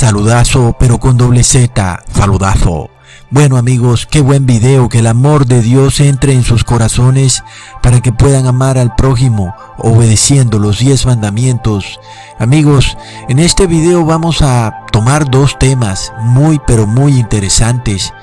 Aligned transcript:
saludazo, 0.00 0.74
pero 0.80 0.98
con 0.98 1.18
doble 1.18 1.44
Z, 1.44 2.02
saludazo. 2.14 2.88
Bueno 3.28 3.58
amigos, 3.58 4.06
qué 4.10 4.22
buen 4.22 4.46
video, 4.46 4.88
que 4.88 5.00
el 5.00 5.06
amor 5.06 5.44
de 5.44 5.60
Dios 5.60 6.00
entre 6.00 6.32
en 6.32 6.42
sus 6.42 6.64
corazones 6.64 7.44
para 7.82 8.00
que 8.00 8.10
puedan 8.10 8.46
amar 8.46 8.78
al 8.78 8.94
prójimo 8.94 9.54
obedeciendo 9.76 10.58
los 10.58 10.78
diez 10.78 11.04
mandamientos. 11.04 12.00
Amigos, 12.38 12.96
en 13.28 13.40
este 13.40 13.66
video 13.66 14.06
vamos 14.06 14.40
a 14.40 14.86
tomar 14.90 15.30
dos 15.30 15.58
temas 15.58 16.14
muy 16.22 16.58
pero 16.66 16.86
muy 16.86 17.18
interesantes. 17.18 18.14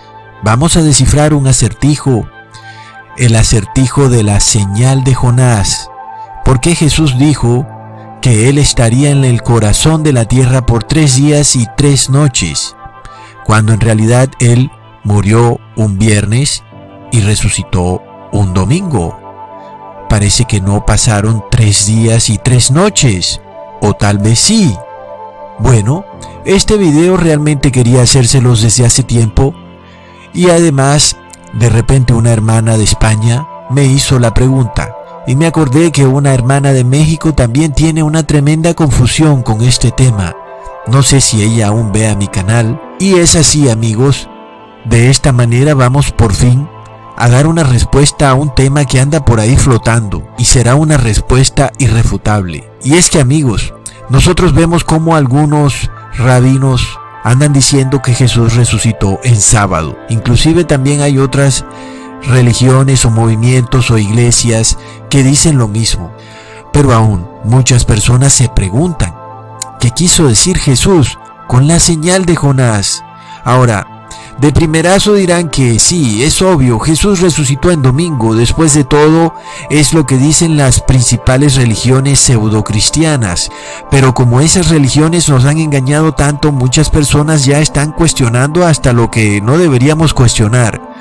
Vamos 0.41 0.77
a 0.77 0.81
descifrar 0.81 1.35
un 1.35 1.45
acertijo, 1.45 2.27
el 3.17 3.35
acertijo 3.35 4.09
de 4.09 4.23
la 4.23 4.39
señal 4.39 5.03
de 5.03 5.13
Jonás. 5.13 5.91
Porque 6.43 6.73
Jesús 6.73 7.19
dijo 7.19 7.67
que 8.21 8.49
Él 8.49 8.57
estaría 8.57 9.11
en 9.11 9.23
el 9.23 9.41
corazón 9.41 10.03
de 10.03 10.13
la 10.13 10.25
tierra 10.25 10.65
por 10.65 10.83
tres 10.83 11.15
días 11.15 11.55
y 11.55 11.67
tres 11.77 12.09
noches, 12.09 12.75
cuando 13.45 13.73
en 13.73 13.79
realidad 13.79 14.29
Él 14.39 14.71
murió 15.03 15.59
un 15.75 15.97
viernes 15.97 16.63
y 17.11 17.21
resucitó 17.21 18.03
un 18.31 18.53
domingo. 18.53 19.17
Parece 20.09 20.45
que 20.45 20.61
no 20.61 20.85
pasaron 20.85 21.43
tres 21.51 21.85
días 21.85 22.29
y 22.29 22.37
tres 22.37 22.71
noches, 22.71 23.41
o 23.81 23.93
tal 23.93 24.17
vez 24.17 24.39
sí. 24.39 24.75
Bueno, 25.59 26.05
este 26.45 26.77
video 26.77 27.17
realmente 27.17 27.71
quería 27.71 28.01
hacérselos 28.01 28.61
desde 28.61 28.85
hace 28.85 29.03
tiempo 29.03 29.53
y 30.33 30.49
además 30.49 31.17
de 31.53 31.69
repente 31.69 32.13
una 32.13 32.31
hermana 32.31 32.77
de 32.77 32.83
España 32.83 33.47
me 33.69 33.85
hizo 33.85 34.19
la 34.19 34.33
pregunta 34.33 34.96
y 35.27 35.35
me 35.35 35.45
acordé 35.45 35.91
que 35.91 36.07
una 36.07 36.33
hermana 36.33 36.71
de 36.71 36.85
México 36.85 37.33
también 37.33 37.73
tiene 37.73 38.01
una 38.01 38.23
tremenda 38.23 38.73
confusión 38.73 39.43
con 39.43 39.61
este 39.61 39.91
tema. 39.91 40.35
No 40.87 41.03
sé 41.03 41.19
si 41.19 41.43
ella 41.43 41.67
aún 41.67 41.91
vea 41.91 42.15
mi 42.15 42.27
canal 42.27 42.81
y 42.97 43.15
es 43.15 43.35
así 43.35 43.69
amigos, 43.69 44.29
de 44.85 45.09
esta 45.09 45.33
manera 45.33 45.73
vamos 45.73 46.11
por 46.13 46.33
fin 46.33 46.67
a 47.17 47.27
dar 47.27 47.45
una 47.45 47.63
respuesta 47.63 48.29
a 48.29 48.35
un 48.35 48.55
tema 48.55 48.85
que 48.85 49.01
anda 49.01 49.25
por 49.25 49.41
ahí 49.41 49.57
flotando 49.57 50.23
y 50.37 50.45
será 50.45 50.75
una 50.75 50.95
respuesta 50.95 51.73
irrefutable. 51.77 52.71
Y 52.83 52.93
es 52.93 53.09
que 53.09 53.19
amigos, 53.19 53.73
nosotros 54.09 54.53
vemos 54.53 54.85
como 54.85 55.15
algunos 55.15 55.91
rabinos 56.17 56.97
andan 57.23 57.51
diciendo 57.51 58.01
que 58.01 58.13
Jesús 58.13 58.55
resucitó 58.55 59.19
en 59.23 59.35
sábado. 59.35 59.97
Inclusive 60.07 60.63
también 60.63 61.01
hay 61.01 61.17
otras 61.17 61.65
religiones 62.23 63.05
o 63.05 63.09
movimientos 63.09 63.91
o 63.91 63.97
iglesias 63.97 64.77
que 65.09 65.23
dicen 65.23 65.57
lo 65.57 65.67
mismo. 65.67 66.11
Pero 66.73 66.93
aún 66.93 67.27
muchas 67.43 67.85
personas 67.85 68.33
se 68.33 68.49
preguntan, 68.49 69.15
¿qué 69.79 69.91
quiso 69.91 70.27
decir 70.27 70.57
Jesús 70.57 71.17
con 71.47 71.67
la 71.67 71.79
señal 71.79 72.25
de 72.25 72.35
Jonás? 72.35 73.03
Ahora, 73.43 73.97
de 74.39 74.51
primerazo 74.51 75.15
dirán 75.15 75.49
que 75.49 75.79
sí, 75.79 76.23
es 76.23 76.43
obvio, 76.43 76.77
Jesús 76.79 77.21
resucitó 77.21 77.71
en 77.71 77.81
domingo, 77.81 78.35
después 78.35 78.75
de 78.75 78.83
todo 78.83 79.33
es 79.71 79.93
lo 79.93 80.05
que 80.05 80.17
dicen 80.17 80.57
las 80.57 80.79
principales 80.79 81.55
religiones 81.55 82.19
pseudocristianas, 82.19 83.49
pero 83.89 84.13
como 84.13 84.39
esas 84.39 84.69
religiones 84.69 85.27
nos 85.27 85.45
han 85.45 85.57
engañado 85.57 86.13
tanto, 86.13 86.51
muchas 86.51 86.91
personas 86.91 87.45
ya 87.45 87.59
están 87.59 87.91
cuestionando 87.91 88.63
hasta 88.63 88.93
lo 88.93 89.09
que 89.09 89.41
no 89.41 89.57
deberíamos 89.57 90.13
cuestionar. 90.13 90.96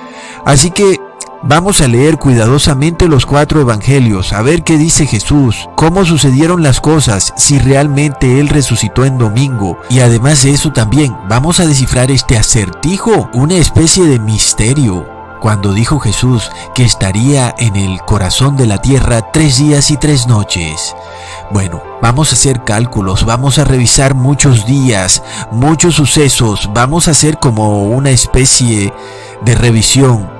Así 0.47 0.71
que 0.71 0.99
Vamos 1.43 1.81
a 1.81 1.87
leer 1.87 2.19
cuidadosamente 2.19 3.07
los 3.07 3.25
cuatro 3.25 3.61
evangelios, 3.61 4.33
a 4.33 4.43
ver 4.43 4.65
qué 4.65 4.79
dice 4.79 5.07
Jesús, 5.07 5.69
cómo 5.77 6.05
sucedieron 6.05 6.63
las 6.63 6.81
cosas, 6.81 7.35
si 7.37 7.59
realmente 7.59 8.41
Él 8.41 8.49
resucitó 8.49 9.05
en 9.05 9.17
domingo. 9.17 9.79
Y 9.89 10.01
además 10.01 10.43
de 10.43 10.51
eso 10.51 10.73
también, 10.73 11.17
vamos 11.29 11.61
a 11.61 11.67
descifrar 11.67 12.11
este 12.11 12.37
acertijo, 12.37 13.31
una 13.33 13.55
especie 13.55 14.07
de 14.07 14.19
misterio. 14.19 15.07
Cuando 15.41 15.73
dijo 15.73 16.01
Jesús 16.01 16.51
que 16.75 16.83
estaría 16.83 17.55
en 17.59 17.77
el 17.77 18.01
corazón 18.01 18.57
de 18.57 18.67
la 18.67 18.79
tierra 18.79 19.31
tres 19.31 19.59
días 19.59 19.91
y 19.91 19.99
tres 19.99 20.27
noches. 20.27 20.97
Bueno, 21.53 21.83
vamos 22.03 22.33
a 22.33 22.35
hacer 22.35 22.65
cálculos, 22.65 23.25
vamos 23.25 23.59
a 23.59 23.65
revisar 23.65 24.15
muchos 24.15 24.67
días, 24.67 25.23
muchos 25.53 25.95
sucesos, 25.95 26.71
vamos 26.73 27.07
a 27.07 27.13
hacer 27.13 27.39
como 27.39 27.85
una 27.85 28.11
especie 28.11 28.93
de 29.45 29.55
revisión 29.55 30.36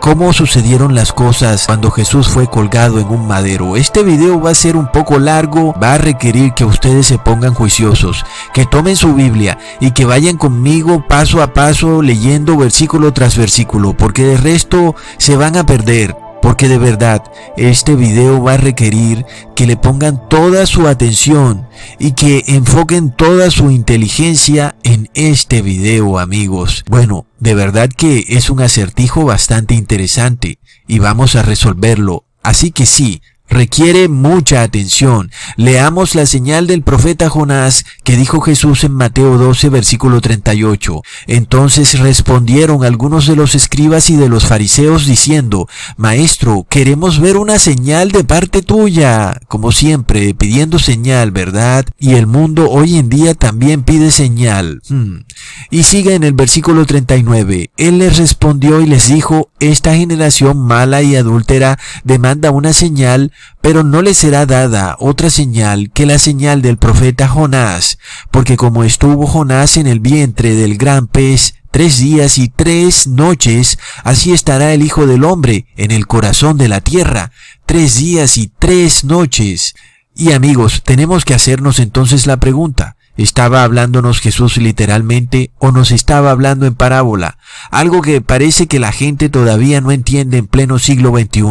cómo 0.00 0.32
sucedieron 0.32 0.94
las 0.94 1.12
cosas 1.12 1.66
cuando 1.66 1.90
Jesús 1.90 2.28
fue 2.28 2.48
colgado 2.48 2.98
en 2.98 3.08
un 3.08 3.26
madero. 3.26 3.76
Este 3.76 4.02
video 4.02 4.40
va 4.40 4.50
a 4.50 4.54
ser 4.54 4.76
un 4.76 4.90
poco 4.90 5.18
largo, 5.18 5.74
va 5.82 5.94
a 5.94 5.98
requerir 5.98 6.52
que 6.54 6.64
ustedes 6.64 7.06
se 7.06 7.18
pongan 7.18 7.54
juiciosos, 7.54 8.24
que 8.52 8.66
tomen 8.66 8.96
su 8.96 9.14
Biblia 9.14 9.58
y 9.80 9.92
que 9.92 10.04
vayan 10.04 10.36
conmigo 10.36 11.04
paso 11.06 11.42
a 11.42 11.52
paso 11.52 12.02
leyendo 12.02 12.56
versículo 12.56 13.12
tras 13.12 13.36
versículo, 13.36 13.94
porque 13.94 14.24
de 14.24 14.36
resto 14.36 14.94
se 15.18 15.36
van 15.36 15.56
a 15.56 15.66
perder 15.66 16.27
porque 16.42 16.68
de 16.68 16.78
verdad 16.78 17.22
este 17.56 17.94
video 17.96 18.42
va 18.42 18.54
a 18.54 18.56
requerir 18.58 19.24
que 19.54 19.66
le 19.66 19.76
pongan 19.76 20.28
toda 20.28 20.66
su 20.66 20.86
atención 20.86 21.68
y 21.98 22.12
que 22.12 22.44
enfoquen 22.46 23.10
toda 23.10 23.50
su 23.50 23.70
inteligencia 23.70 24.76
en 24.82 25.10
este 25.14 25.62
video 25.62 26.18
amigos. 26.18 26.84
Bueno, 26.88 27.26
de 27.38 27.54
verdad 27.54 27.88
que 27.88 28.24
es 28.28 28.50
un 28.50 28.60
acertijo 28.60 29.24
bastante 29.24 29.74
interesante 29.74 30.58
y 30.86 30.98
vamos 30.98 31.36
a 31.36 31.42
resolverlo. 31.42 32.24
Así 32.42 32.70
que 32.70 32.86
sí, 32.86 33.20
requiere 33.48 34.08
mucha 34.08 34.62
atención. 34.62 35.30
Leamos 35.56 36.14
la 36.14 36.26
señal 36.26 36.66
del 36.66 36.82
profeta 36.82 37.28
Jonás 37.28 37.84
que 38.04 38.16
dijo 38.16 38.40
Jesús 38.40 38.84
en 38.84 38.92
Mateo 38.92 39.38
12, 39.38 39.68
versículo 39.68 40.20
38. 40.20 41.02
Entonces 41.26 41.98
respondieron 41.98 42.84
algunos 42.84 43.26
de 43.26 43.36
los 43.36 43.54
escribas 43.54 44.10
y 44.10 44.16
de 44.16 44.28
los 44.28 44.46
fariseos 44.46 45.06
diciendo, 45.06 45.68
Maestro, 45.96 46.66
queremos 46.68 47.20
ver 47.20 47.36
una 47.36 47.58
señal 47.58 48.12
de 48.12 48.24
parte 48.24 48.62
tuya. 48.62 49.40
Como 49.48 49.72
siempre, 49.72 50.34
pidiendo 50.34 50.78
señal, 50.78 51.30
¿verdad? 51.30 51.86
Y 51.98 52.14
el 52.14 52.26
mundo 52.26 52.70
hoy 52.70 52.98
en 52.98 53.08
día 53.08 53.34
también 53.34 53.82
pide 53.82 54.10
señal. 54.10 54.80
Hmm. 54.88 55.24
Y 55.70 55.84
sigue 55.84 56.14
en 56.14 56.24
el 56.24 56.32
versículo 56.32 56.86
39. 56.86 57.70
Él 57.76 57.98
les 57.98 58.16
respondió 58.18 58.80
y 58.80 58.86
les 58.86 59.08
dijo, 59.08 59.50
Esta 59.60 59.94
generación 59.94 60.58
mala 60.58 61.02
y 61.02 61.16
adúltera 61.16 61.78
demanda 62.04 62.50
una 62.50 62.72
señal, 62.72 63.32
pero 63.60 63.84
no 63.84 64.02
le 64.02 64.14
será 64.14 64.46
dada 64.46 64.96
otra 64.98 65.30
señal 65.30 65.90
que 65.92 66.06
la 66.06 66.18
señal 66.18 66.62
del 66.62 66.78
profeta 66.78 67.28
Jonás, 67.28 67.98
porque 68.30 68.56
como 68.56 68.84
estuvo 68.84 69.26
Jonás 69.26 69.76
en 69.76 69.86
el 69.86 70.00
vientre 70.00 70.54
del 70.54 70.76
gran 70.76 71.06
pez 71.06 71.54
tres 71.70 71.98
días 71.98 72.38
y 72.38 72.48
tres 72.48 73.06
noches, 73.06 73.78
así 74.04 74.32
estará 74.32 74.72
el 74.72 74.82
Hijo 74.82 75.06
del 75.06 75.24
Hombre 75.24 75.66
en 75.76 75.90
el 75.90 76.06
corazón 76.06 76.58
de 76.58 76.68
la 76.68 76.80
tierra, 76.80 77.32
tres 77.66 77.96
días 77.96 78.36
y 78.38 78.50
tres 78.58 79.04
noches. 79.04 79.74
Y 80.14 80.32
amigos, 80.32 80.82
tenemos 80.84 81.24
que 81.24 81.34
hacernos 81.34 81.78
entonces 81.78 82.26
la 82.26 82.38
pregunta, 82.38 82.96
¿Estaba 83.18 83.64
hablándonos 83.64 84.20
Jesús 84.20 84.58
literalmente 84.58 85.50
o 85.58 85.72
nos 85.72 85.90
estaba 85.90 86.30
hablando 86.30 86.66
en 86.66 86.76
parábola? 86.76 87.36
Algo 87.72 88.00
que 88.00 88.20
parece 88.20 88.68
que 88.68 88.78
la 88.78 88.92
gente 88.92 89.28
todavía 89.28 89.80
no 89.80 89.90
entiende 89.90 90.38
en 90.38 90.46
pleno 90.46 90.78
siglo 90.78 91.10
XXI. 91.10 91.42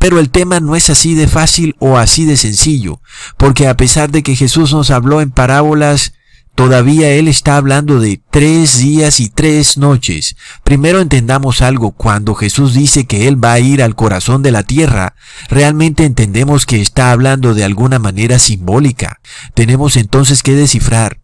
Pero 0.00 0.18
el 0.18 0.30
tema 0.30 0.60
no 0.60 0.76
es 0.76 0.88
así 0.88 1.14
de 1.14 1.28
fácil 1.28 1.76
o 1.78 1.98
así 1.98 2.24
de 2.24 2.38
sencillo, 2.38 3.02
porque 3.36 3.68
a 3.68 3.76
pesar 3.76 4.10
de 4.10 4.22
que 4.22 4.34
Jesús 4.34 4.72
nos 4.72 4.90
habló 4.90 5.20
en 5.20 5.30
parábolas, 5.30 6.14
todavía 6.54 7.10
Él 7.10 7.28
está 7.28 7.58
hablando 7.58 8.00
de 8.00 8.18
tres 8.30 8.78
días 8.78 9.20
y 9.20 9.28
tres 9.28 9.76
noches. 9.76 10.36
Primero 10.64 11.02
entendamos 11.02 11.60
algo, 11.60 11.90
cuando 11.90 12.34
Jesús 12.34 12.72
dice 12.72 13.04
que 13.04 13.28
Él 13.28 13.44
va 13.44 13.52
a 13.52 13.60
ir 13.60 13.82
al 13.82 13.94
corazón 13.94 14.42
de 14.42 14.52
la 14.52 14.62
tierra, 14.62 15.16
realmente 15.50 16.06
entendemos 16.06 16.64
que 16.64 16.80
está 16.80 17.12
hablando 17.12 17.52
de 17.52 17.64
alguna 17.64 17.98
manera 17.98 18.38
simbólica. 18.38 19.20
Tenemos 19.52 19.96
entonces 19.96 20.42
que 20.42 20.54
descifrar 20.54 21.20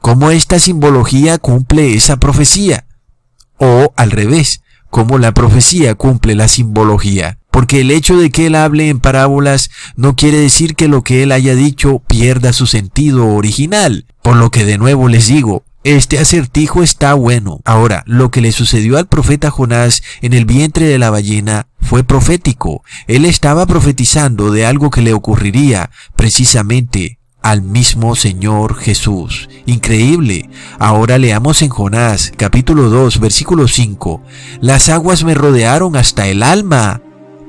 cómo 0.00 0.32
esta 0.32 0.58
simbología 0.58 1.38
cumple 1.38 1.94
esa 1.94 2.16
profecía, 2.16 2.88
o 3.56 3.94
al 3.96 4.10
revés, 4.10 4.62
cómo 4.90 5.16
la 5.18 5.32
profecía 5.32 5.94
cumple 5.94 6.34
la 6.34 6.48
simbología 6.48 7.38
porque 7.56 7.80
el 7.80 7.90
hecho 7.90 8.18
de 8.18 8.28
que 8.28 8.48
él 8.48 8.54
hable 8.54 8.90
en 8.90 9.00
parábolas 9.00 9.70
no 9.96 10.14
quiere 10.14 10.36
decir 10.36 10.74
que 10.74 10.88
lo 10.88 11.02
que 11.02 11.22
él 11.22 11.32
haya 11.32 11.54
dicho 11.54 12.02
pierda 12.06 12.52
su 12.52 12.66
sentido 12.66 13.28
original. 13.28 14.04
Por 14.20 14.36
lo 14.36 14.50
que 14.50 14.66
de 14.66 14.76
nuevo 14.76 15.08
les 15.08 15.28
digo, 15.28 15.64
este 15.82 16.18
acertijo 16.18 16.82
está 16.82 17.14
bueno. 17.14 17.62
Ahora, 17.64 18.04
lo 18.06 18.30
que 18.30 18.42
le 18.42 18.52
sucedió 18.52 18.98
al 18.98 19.06
profeta 19.06 19.50
Jonás 19.50 20.02
en 20.20 20.34
el 20.34 20.44
vientre 20.44 20.84
de 20.84 20.98
la 20.98 21.08
ballena 21.08 21.68
fue 21.80 22.04
profético. 22.04 22.82
Él 23.06 23.24
estaba 23.24 23.64
profetizando 23.64 24.50
de 24.50 24.66
algo 24.66 24.90
que 24.90 25.00
le 25.00 25.14
ocurriría 25.14 25.90
precisamente 26.14 27.20
al 27.40 27.62
mismo 27.62 28.16
Señor 28.16 28.76
Jesús. 28.76 29.48
Increíble. 29.64 30.50
Ahora 30.78 31.16
leamos 31.16 31.62
en 31.62 31.70
Jonás 31.70 32.34
capítulo 32.36 32.90
2 32.90 33.18
versículo 33.18 33.66
5. 33.66 34.22
Las 34.60 34.90
aguas 34.90 35.24
me 35.24 35.32
rodearon 35.32 35.96
hasta 35.96 36.26
el 36.26 36.42
alma 36.42 37.00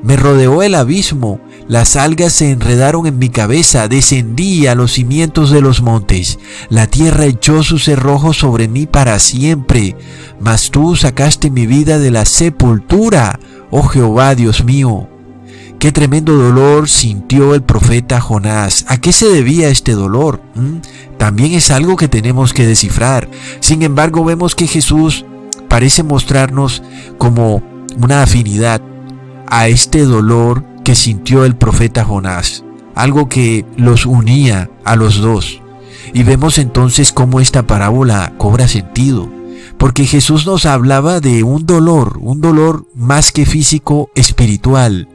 Me 0.03 0.15
rodeó 0.15 0.61
el 0.61 0.75
abismo, 0.75 1.39
las 1.67 1.95
algas 1.95 2.33
se 2.33 2.51
enredaron 2.51 3.07
en 3.07 3.17
mi 3.17 3.29
cabeza, 3.29 3.87
descendí 3.87 4.67
a 4.67 4.75
los 4.75 4.93
cimientos 4.93 5.49
de 5.49 5.61
los 5.61 5.81
montes, 5.81 6.39
la 6.69 6.87
tierra 6.87 7.25
echó 7.25 7.63
su 7.63 7.79
cerrojo 7.79 8.33
sobre 8.33 8.67
mí 8.67 8.85
para 8.85 9.17
siempre, 9.19 9.95
mas 10.39 10.69
tú 10.69 10.95
sacaste 10.95 11.49
mi 11.49 11.65
vida 11.65 11.97
de 11.97 12.11
la 12.11 12.25
sepultura, 12.25 13.39
oh 13.71 13.83
Jehová 13.83 14.35
Dios 14.35 14.63
mío. 14.63 15.09
Qué 15.79 15.91
tremendo 15.91 16.33
dolor 16.33 16.89
sintió 16.89 17.53
el 17.53 17.61
profeta 17.61 18.19
Jonás. 18.19 18.85
¿A 18.87 18.99
qué 18.99 19.11
se 19.11 19.27
debía 19.27 19.69
este 19.69 19.91
dolor? 19.91 20.41
¿Mm? 20.55 20.77
También 21.19 21.53
es 21.53 21.69
algo 21.69 21.95
que 21.97 22.07
tenemos 22.07 22.51
que 22.51 22.65
descifrar. 22.65 23.29
Sin 23.59 23.83
embargo, 23.83 24.25
vemos 24.25 24.55
que 24.55 24.65
Jesús 24.65 25.23
parece 25.67 26.01
mostrarnos 26.01 26.81
como 27.19 27.61
una 28.01 28.23
afinidad 28.23 28.81
a 29.47 29.67
este 29.67 30.03
dolor 30.03 30.63
que 30.83 30.95
sintió 30.95 31.45
el 31.45 31.55
profeta 31.55 32.05
Jonás, 32.05 32.63
algo 32.95 33.29
que 33.29 33.65
los 33.75 34.05
unía 34.05 34.69
a 34.83 34.95
los 34.95 35.17
dos. 35.17 35.61
Y 36.13 36.23
vemos 36.23 36.57
entonces 36.57 37.11
cómo 37.11 37.39
esta 37.39 37.67
parábola 37.67 38.33
cobra 38.37 38.67
sentido, 38.67 39.29
porque 39.77 40.05
Jesús 40.05 40.45
nos 40.45 40.65
hablaba 40.65 41.19
de 41.19 41.43
un 41.43 41.65
dolor, 41.65 42.17
un 42.21 42.41
dolor 42.41 42.85
más 42.95 43.31
que 43.31 43.45
físico, 43.45 44.09
espiritual, 44.15 45.09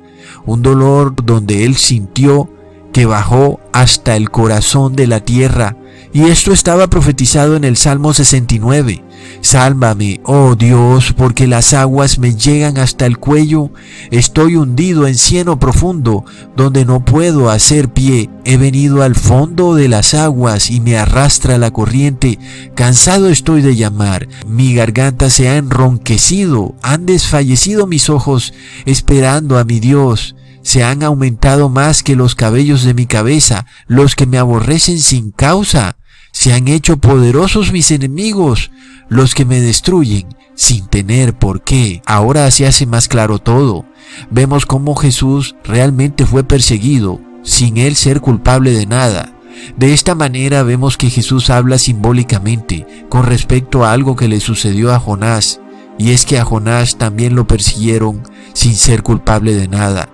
un 0.44 0.62
dolor 0.62 1.14
donde 1.24 1.64
él 1.64 1.76
sintió 1.76 2.50
que 2.92 3.06
bajó 3.06 3.60
hasta 3.72 4.16
el 4.16 4.30
corazón 4.30 4.94
de 4.94 5.06
la 5.06 5.20
tierra, 5.20 5.76
y 6.12 6.24
esto 6.24 6.52
estaba 6.52 6.88
profetizado 6.88 7.56
en 7.56 7.64
el 7.64 7.76
Salmo 7.76 8.12
69. 8.12 9.02
Sálvame, 9.40 10.20
oh 10.24 10.54
Dios, 10.54 11.12
porque 11.12 11.46
las 11.46 11.74
aguas 11.74 12.18
me 12.18 12.34
llegan 12.34 12.78
hasta 12.78 13.06
el 13.06 13.18
cuello. 13.18 13.70
Estoy 14.10 14.56
hundido 14.56 15.06
en 15.06 15.16
cieno 15.16 15.58
profundo, 15.58 16.24
donde 16.56 16.84
no 16.84 17.04
puedo 17.04 17.50
hacer 17.50 17.92
pie. 17.92 18.30
He 18.44 18.56
venido 18.56 19.02
al 19.02 19.14
fondo 19.14 19.74
de 19.74 19.88
las 19.88 20.14
aguas 20.14 20.70
y 20.70 20.80
me 20.80 20.96
arrastra 20.96 21.58
la 21.58 21.70
corriente. 21.70 22.38
Cansado 22.74 23.28
estoy 23.28 23.62
de 23.62 23.76
llamar. 23.76 24.28
Mi 24.46 24.74
garganta 24.74 25.30
se 25.30 25.48
ha 25.48 25.56
enronquecido. 25.56 26.74
Han 26.82 27.06
desfallecido 27.06 27.86
mis 27.86 28.10
ojos, 28.10 28.54
esperando 28.86 29.58
a 29.58 29.64
mi 29.64 29.80
Dios 29.80 30.34
se 30.62 30.84
han 30.84 31.02
aumentado 31.02 31.68
más 31.68 32.02
que 32.02 32.16
los 32.16 32.34
cabellos 32.34 32.84
de 32.84 32.94
mi 32.94 33.06
cabeza, 33.06 33.66
los 33.86 34.14
que 34.14 34.26
me 34.26 34.38
aborrecen 34.38 35.00
sin 35.00 35.32
causa. 35.32 35.96
Se 36.32 36.52
han 36.52 36.66
hecho 36.66 36.96
poderosos 36.96 37.72
mis 37.72 37.90
enemigos, 37.90 38.70
los 39.08 39.34
que 39.34 39.44
me 39.44 39.60
destruyen 39.60 40.26
sin 40.54 40.86
tener 40.86 41.34
por 41.34 41.62
qué. 41.62 42.02
Ahora 42.06 42.50
se 42.50 42.66
hace 42.66 42.86
más 42.86 43.08
claro 43.08 43.38
todo. 43.38 43.84
Vemos 44.30 44.66
cómo 44.66 44.94
Jesús 44.94 45.54
realmente 45.62 46.26
fue 46.26 46.44
perseguido, 46.44 47.20
sin 47.42 47.76
él 47.76 47.96
ser 47.96 48.20
culpable 48.20 48.72
de 48.72 48.86
nada. 48.86 49.32
De 49.76 49.92
esta 49.92 50.14
manera 50.14 50.62
vemos 50.62 50.96
que 50.96 51.10
Jesús 51.10 51.50
habla 51.50 51.78
simbólicamente 51.78 52.86
con 53.08 53.24
respecto 53.24 53.84
a 53.84 53.92
algo 53.92 54.16
que 54.16 54.28
le 54.28 54.40
sucedió 54.40 54.92
a 54.92 54.98
Jonás, 54.98 55.60
y 55.98 56.12
es 56.12 56.24
que 56.24 56.38
a 56.38 56.44
Jonás 56.44 56.96
también 56.96 57.36
lo 57.36 57.46
persiguieron 57.46 58.22
sin 58.54 58.74
ser 58.74 59.02
culpable 59.02 59.54
de 59.54 59.68
nada. 59.68 60.08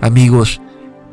Amigos, 0.00 0.60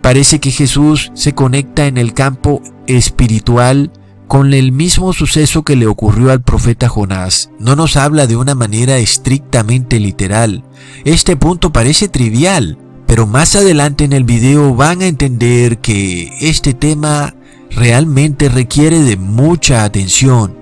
parece 0.02 0.40
que 0.40 0.52
Jesús 0.52 1.12
se 1.14 1.34
conecta 1.34 1.88
en 1.88 1.98
el 1.98 2.14
campo 2.14 2.62
espiritual 2.88 3.92
con 4.30 4.54
el 4.54 4.72
mismo 4.72 5.12
suceso 5.12 5.64
que 5.64 5.76
le 5.76 5.88
ocurrió 5.88 6.31
al 6.31 6.44
profeta 6.44 6.88
Jonás. 6.88 7.50
No 7.58 7.76
nos 7.76 7.98
habla 7.98 8.28
de 8.28 8.36
una 8.36 8.54
manera 8.54 9.00
estrictamente 9.00 10.00
literal. 10.00 10.64
Este 11.04 11.36
punto 11.36 11.74
parece 11.74 12.10
trivial, 12.10 12.78
pero 13.08 13.26
más 13.26 13.56
adelante 13.56 14.04
en 14.04 14.14
el 14.14 14.26
video 14.26 14.76
van 14.76 15.02
a 15.02 15.08
entender 15.08 15.80
que 15.80 16.31
este 16.42 16.76
tema 16.76 17.34
realmente 17.72 18.50
requiere 18.50 19.00
de 19.00 19.18
mucha 19.18 19.84
atención. 19.84 20.56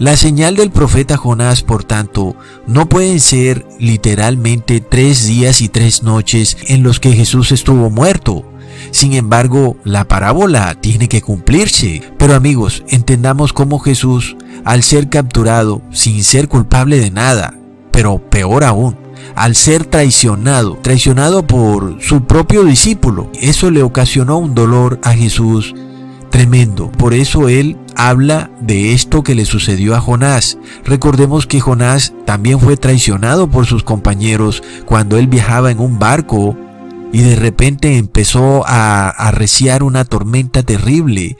La 0.00 0.16
señal 0.16 0.56
del 0.56 0.72
profeta 0.72 1.16
Jonás, 1.16 1.62
por 1.62 1.84
tanto, 1.84 2.34
no 2.66 2.88
pueden 2.88 3.20
ser 3.20 3.64
literalmente 3.78 4.80
tres 4.80 5.28
días 5.28 5.60
y 5.60 5.68
tres 5.68 6.02
noches 6.02 6.56
en 6.66 6.82
los 6.82 6.98
que 6.98 7.12
Jesús 7.12 7.52
estuvo 7.52 7.88
muerto. 7.88 8.51
Sin 8.90 9.14
embargo, 9.14 9.76
la 9.84 10.06
parábola 10.06 10.74
tiene 10.80 11.08
que 11.08 11.22
cumplirse. 11.22 12.02
Pero 12.18 12.34
amigos, 12.34 12.84
entendamos 12.88 13.52
cómo 13.52 13.78
Jesús, 13.78 14.36
al 14.64 14.82
ser 14.82 15.08
capturado 15.08 15.82
sin 15.90 16.22
ser 16.24 16.48
culpable 16.48 17.00
de 17.00 17.10
nada, 17.10 17.54
pero 17.90 18.18
peor 18.18 18.64
aún, 18.64 18.96
al 19.34 19.54
ser 19.54 19.84
traicionado, 19.84 20.78
traicionado 20.82 21.46
por 21.46 22.02
su 22.02 22.24
propio 22.24 22.64
discípulo, 22.64 23.30
eso 23.40 23.70
le 23.70 23.82
ocasionó 23.82 24.38
un 24.38 24.54
dolor 24.54 25.00
a 25.02 25.12
Jesús 25.12 25.74
tremendo. 26.30 26.90
Por 26.90 27.14
eso 27.14 27.48
él 27.48 27.76
habla 27.94 28.50
de 28.60 28.94
esto 28.94 29.22
que 29.22 29.34
le 29.34 29.44
sucedió 29.44 29.94
a 29.94 30.00
Jonás. 30.00 30.58
Recordemos 30.84 31.46
que 31.46 31.60
Jonás 31.60 32.14
también 32.24 32.58
fue 32.58 32.76
traicionado 32.76 33.48
por 33.48 33.66
sus 33.66 33.84
compañeros 33.84 34.62
cuando 34.86 35.18
él 35.18 35.28
viajaba 35.28 35.70
en 35.70 35.78
un 35.78 35.98
barco 35.98 36.56
y 37.12 37.20
de 37.20 37.36
repente 37.36 37.98
empezó 37.98 38.66
a 38.66 39.10
arreciar 39.10 39.82
una 39.82 40.06
tormenta 40.06 40.62
terrible. 40.62 41.36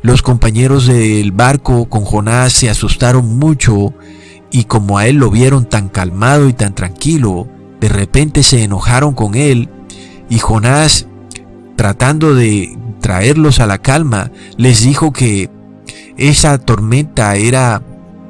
Los 0.00 0.22
compañeros 0.22 0.86
del 0.86 1.32
barco 1.32 1.86
con 1.86 2.04
Jonás 2.04 2.52
se 2.52 2.70
asustaron 2.70 3.36
mucho 3.36 3.92
y 4.52 4.64
como 4.64 4.98
a 4.98 5.08
él 5.08 5.16
lo 5.16 5.30
vieron 5.30 5.68
tan 5.68 5.88
calmado 5.88 6.48
y 6.48 6.52
tan 6.52 6.76
tranquilo, 6.76 7.48
de 7.80 7.88
repente 7.88 8.44
se 8.44 8.62
enojaron 8.62 9.14
con 9.14 9.34
él 9.34 9.68
y 10.30 10.38
Jonás, 10.38 11.08
tratando 11.74 12.34
de 12.34 12.78
traerlos 13.00 13.58
a 13.58 13.66
la 13.66 13.78
calma, 13.78 14.30
les 14.56 14.82
dijo 14.82 15.12
que 15.12 15.50
esa 16.16 16.56
tormenta 16.58 17.34
era 17.34 17.82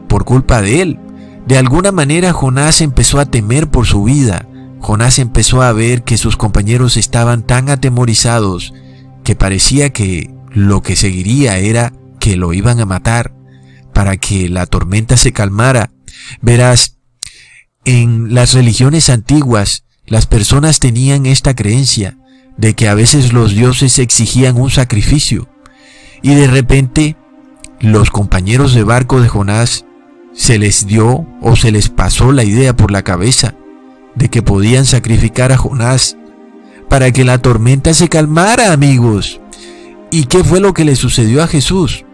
por 0.08 0.24
culpa 0.24 0.62
de 0.62 0.80
él. 0.80 0.98
De 1.46 1.58
alguna 1.58 1.92
manera 1.92 2.32
Jonás 2.32 2.80
empezó 2.80 3.20
a 3.20 3.26
temer 3.26 3.68
por 3.68 3.86
su 3.86 4.04
vida 4.04 4.46
Jonás 4.80 5.18
empezó 5.18 5.62
a 5.62 5.72
ver 5.72 6.02
que 6.02 6.18
sus 6.18 6.36
compañeros 6.36 6.96
estaban 6.96 7.42
tan 7.46 7.70
atemorizados 7.70 8.72
que 9.24 9.34
parecía 9.34 9.92
que 9.92 10.30
lo 10.50 10.82
que 10.82 10.96
seguiría 10.96 11.58
era 11.58 11.92
que 12.20 12.36
lo 12.36 12.52
iban 12.52 12.80
a 12.80 12.86
matar 12.86 13.34
para 13.92 14.16
que 14.16 14.48
la 14.48 14.66
tormenta 14.66 15.16
se 15.16 15.32
calmara. 15.32 15.92
Verás, 16.40 16.98
en 17.84 18.34
las 18.34 18.54
religiones 18.54 19.10
antiguas 19.10 19.84
las 20.06 20.26
personas 20.26 20.78
tenían 20.78 21.26
esta 21.26 21.54
creencia 21.54 22.18
de 22.56 22.74
que 22.74 22.88
a 22.88 22.94
veces 22.94 23.32
los 23.32 23.54
dioses 23.54 23.98
exigían 23.98 24.56
un 24.56 24.70
sacrificio 24.70 25.48
y 26.22 26.34
de 26.34 26.46
repente 26.46 27.16
los 27.80 28.10
compañeros 28.10 28.74
de 28.74 28.82
barco 28.82 29.20
de 29.20 29.28
Jonás 29.28 29.84
se 30.32 30.58
les 30.58 30.86
dio 30.86 31.26
o 31.42 31.56
se 31.56 31.72
les 31.72 31.88
pasó 31.88 32.32
la 32.32 32.44
idea 32.44 32.76
por 32.76 32.90
la 32.90 33.02
cabeza 33.02 33.54
de 34.16 34.28
que 34.28 34.42
podían 34.42 34.84
sacrificar 34.84 35.52
a 35.52 35.56
Jonás 35.56 36.16
para 36.88 37.12
que 37.12 37.24
la 37.24 37.38
tormenta 37.38 37.94
se 37.94 38.08
calmara, 38.08 38.72
amigos. 38.72 39.40
¿Y 40.10 40.24
qué 40.24 40.42
fue 40.44 40.60
lo 40.60 40.74
que 40.74 40.84
le 40.84 40.96
sucedió 40.96 41.42
a 41.42 41.46
Jesús? 41.46 42.04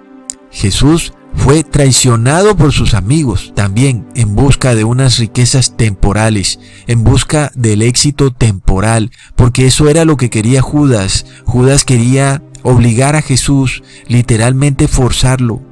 Jesús 0.51 1.13
fue 1.35 1.65
traicionado 1.65 2.57
por 2.57 2.73
sus 2.73 2.95
amigos 2.95 3.53
también 3.55 4.07
en 4.15 4.35
busca 4.35 4.75
de 4.75 4.85
unas 4.85 5.19
riquezas 5.19 5.77
temporales, 5.77 6.59
en 6.87 7.05
busca 7.05 7.51
del 7.55 7.83
éxito 7.83 8.33
temporal, 8.33 9.11
porque 9.35 9.67
eso 9.67 9.89
era 9.89 10.05
lo 10.05 10.17
que 10.17 10.31
quería 10.31 10.61
Judas. 10.63 11.27
Judas 11.45 11.85
quería 11.85 12.43
obligar 12.63 13.17
a 13.17 13.23
Jesús, 13.23 13.83
literalmente 14.07 14.89
forzarlo 14.89 15.63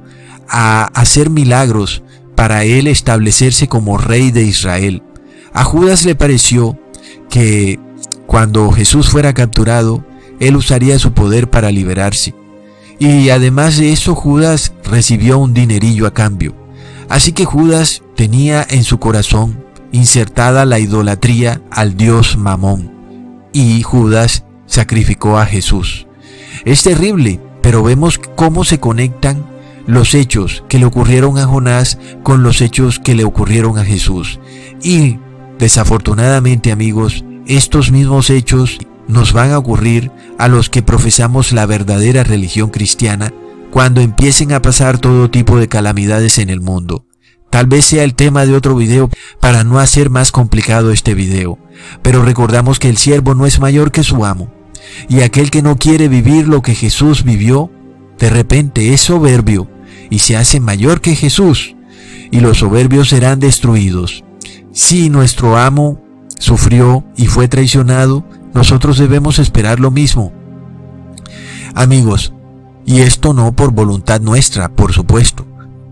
a 0.49 0.83
hacer 0.93 1.29
milagros 1.29 2.03
para 2.35 2.63
él 2.63 2.87
establecerse 2.87 3.67
como 3.67 3.97
rey 3.97 4.31
de 4.31 4.43
Israel. 4.43 5.03
A 5.53 5.63
Judas 5.63 6.05
le 6.05 6.15
pareció 6.15 6.77
que 7.29 7.79
cuando 8.25 8.71
Jesús 8.71 9.09
fuera 9.09 9.33
capturado, 9.33 10.05
él 10.39 10.55
usaría 10.55 10.97
su 10.99 11.13
poder 11.13 11.49
para 11.49 11.71
liberarse. 11.71 12.33
Y 12.99 13.29
además 13.29 13.77
de 13.77 13.91
eso, 13.91 14.15
Judas 14.15 14.73
recibió 14.83 15.39
un 15.39 15.53
dinerillo 15.53 16.07
a 16.07 16.13
cambio. 16.13 16.55
Así 17.09 17.33
que 17.33 17.45
Judas 17.45 18.03
tenía 18.15 18.65
en 18.69 18.83
su 18.83 18.99
corazón 18.99 19.65
insertada 19.91 20.65
la 20.65 20.79
idolatría 20.79 21.61
al 21.71 21.97
dios 21.97 22.37
Mamón. 22.37 22.91
Y 23.53 23.83
Judas 23.83 24.45
sacrificó 24.65 25.37
a 25.37 25.45
Jesús. 25.45 26.07
Es 26.63 26.83
terrible, 26.83 27.41
pero 27.61 27.83
vemos 27.83 28.19
cómo 28.35 28.63
se 28.63 28.79
conectan 28.79 29.45
los 29.87 30.13
hechos 30.13 30.63
que 30.69 30.79
le 30.79 30.85
ocurrieron 30.85 31.37
a 31.37 31.45
Jonás 31.45 31.97
con 32.23 32.43
los 32.43 32.61
hechos 32.61 32.99
que 32.99 33.15
le 33.15 33.25
ocurrieron 33.25 33.77
a 33.77 33.83
Jesús. 33.83 34.39
Y 34.81 35.17
Desafortunadamente 35.61 36.71
amigos, 36.71 37.23
estos 37.45 37.91
mismos 37.91 38.31
hechos 38.31 38.79
nos 39.07 39.31
van 39.31 39.51
a 39.51 39.59
ocurrir 39.59 40.11
a 40.39 40.47
los 40.47 40.71
que 40.71 40.81
profesamos 40.81 41.51
la 41.51 41.67
verdadera 41.67 42.23
religión 42.23 42.71
cristiana 42.71 43.31
cuando 43.69 44.01
empiecen 44.01 44.53
a 44.53 44.63
pasar 44.63 44.97
todo 44.97 45.29
tipo 45.29 45.59
de 45.59 45.67
calamidades 45.67 46.39
en 46.39 46.49
el 46.49 46.61
mundo. 46.61 47.05
Tal 47.51 47.67
vez 47.67 47.85
sea 47.85 48.03
el 48.03 48.15
tema 48.15 48.47
de 48.47 48.55
otro 48.55 48.73
video 48.73 49.11
para 49.39 49.63
no 49.63 49.79
hacer 49.79 50.09
más 50.09 50.31
complicado 50.31 50.91
este 50.91 51.13
video. 51.13 51.59
Pero 52.01 52.25
recordamos 52.25 52.79
que 52.79 52.89
el 52.89 52.97
siervo 52.97 53.35
no 53.35 53.45
es 53.45 53.59
mayor 53.59 53.91
que 53.91 54.01
su 54.01 54.25
amo. 54.25 54.51
Y 55.09 55.21
aquel 55.21 55.51
que 55.51 55.61
no 55.61 55.77
quiere 55.77 56.07
vivir 56.07 56.47
lo 56.47 56.63
que 56.63 56.73
Jesús 56.73 57.23
vivió, 57.23 57.69
de 58.17 58.31
repente 58.31 58.95
es 58.95 59.01
soberbio 59.01 59.69
y 60.09 60.19
se 60.19 60.37
hace 60.37 60.59
mayor 60.59 61.01
que 61.01 61.15
Jesús. 61.15 61.75
Y 62.31 62.39
los 62.39 62.57
soberbios 62.57 63.09
serán 63.09 63.39
destruidos. 63.39 64.23
Si 64.73 65.09
nuestro 65.09 65.57
amo 65.57 66.01
sufrió 66.39 67.03
y 67.17 67.27
fue 67.27 67.47
traicionado, 67.47 68.25
nosotros 68.53 68.97
debemos 68.97 69.37
esperar 69.37 69.79
lo 69.79 69.91
mismo. 69.91 70.31
Amigos, 71.75 72.33
y 72.85 73.01
esto 73.01 73.33
no 73.33 73.53
por 73.53 73.71
voluntad 73.71 74.21
nuestra, 74.21 74.69
por 74.69 74.93
supuesto, 74.93 75.45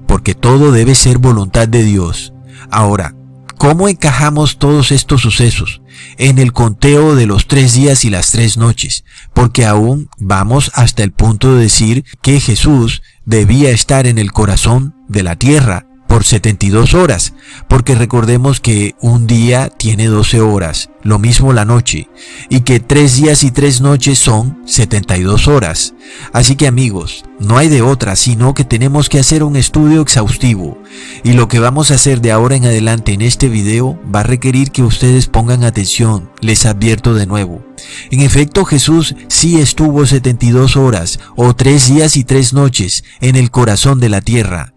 porque 0.07 0.33
todo 0.33 0.71
debe 0.71 0.95
ser 0.95 1.17
voluntad 1.17 1.67
de 1.67 1.83
Dios. 1.83 2.33
Ahora, 2.71 3.15
¿cómo 3.57 3.89
encajamos 3.89 4.57
todos 4.57 4.91
estos 4.91 5.21
sucesos 5.21 5.81
en 6.17 6.39
el 6.39 6.53
conteo 6.53 7.15
de 7.15 7.25
los 7.25 7.47
tres 7.47 7.73
días 7.73 8.05
y 8.05 8.09
las 8.09 8.31
tres 8.31 8.57
noches? 8.57 9.03
Porque 9.33 9.65
aún 9.65 10.09
vamos 10.17 10.71
hasta 10.73 11.03
el 11.03 11.11
punto 11.11 11.53
de 11.55 11.63
decir 11.63 12.05
que 12.21 12.39
Jesús 12.39 13.01
debía 13.25 13.71
estar 13.71 14.07
en 14.07 14.17
el 14.17 14.31
corazón 14.31 14.95
de 15.09 15.23
la 15.23 15.35
tierra 15.35 15.88
por 16.09 16.25
72 16.25 16.95
horas, 16.95 17.33
porque 17.67 17.93
recordemos 17.93 18.59
que 18.59 18.95
un 18.99 19.27
día 19.27 19.69
tiene 19.69 20.07
12 20.07 20.41
horas, 20.41 20.89
lo 21.03 21.19
mismo 21.19 21.53
la 21.53 21.65
noche, 21.65 22.09
y 22.49 22.61
que 22.61 22.79
tres 22.79 23.15
días 23.15 23.43
y 23.43 23.51
tres 23.51 23.79
noches 23.79 24.17
son 24.17 24.57
72 24.65 25.47
horas. 25.47 25.93
Así 26.33 26.55
que 26.55 26.65
amigos, 26.65 27.23
no 27.39 27.59
hay 27.59 27.69
de 27.69 27.83
otra, 27.83 28.15
sino 28.15 28.55
que 28.55 28.65
tenemos 28.65 29.07
que 29.07 29.19
hacer 29.19 29.43
un 29.43 29.55
estudio 29.55 30.01
exhaustivo, 30.01 30.81
y 31.23 31.33
lo 31.33 31.47
que 31.47 31.59
vamos 31.59 31.91
a 31.91 31.95
hacer 31.95 32.21
de 32.21 32.31
ahora 32.31 32.55
en 32.55 32.65
adelante 32.65 33.13
en 33.13 33.21
este 33.21 33.47
video 33.47 33.99
va 34.13 34.21
a 34.21 34.23
requerir 34.23 34.71
que 34.71 34.81
ustedes 34.81 35.27
pongan 35.27 35.63
atención, 35.63 36.31
les 36.41 36.65
advierto 36.65 37.13
de 37.13 37.27
nuevo. 37.27 37.63
En 38.09 38.21
efecto, 38.21 38.65
Jesús 38.65 39.15
sí 39.27 39.61
estuvo 39.61 40.07
72 40.07 40.75
horas, 40.75 41.19
o 41.35 41.55
tres 41.55 41.87
días 41.87 42.17
y 42.17 42.23
tres 42.23 42.51
noches, 42.51 43.03
en 43.21 43.35
el 43.35 43.51
corazón 43.51 43.99
de 43.99 44.09
la 44.09 44.21
tierra, 44.21 44.73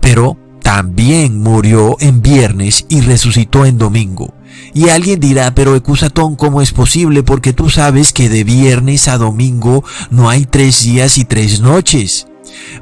pero 0.00 0.36
también 0.64 1.42
murió 1.42 1.98
en 2.00 2.22
viernes 2.22 2.86
y 2.88 3.02
resucitó 3.02 3.66
en 3.66 3.76
domingo. 3.76 4.32
Y 4.72 4.88
alguien 4.88 5.20
dirá, 5.20 5.54
pero 5.54 5.76
Ecusatón, 5.76 6.36
¿cómo 6.36 6.62
es 6.62 6.72
posible? 6.72 7.22
Porque 7.22 7.52
tú 7.52 7.68
sabes 7.68 8.14
que 8.14 8.30
de 8.30 8.44
viernes 8.44 9.06
a 9.06 9.18
domingo 9.18 9.84
no 10.10 10.30
hay 10.30 10.46
tres 10.46 10.82
días 10.82 11.18
y 11.18 11.26
tres 11.26 11.60
noches. 11.60 12.28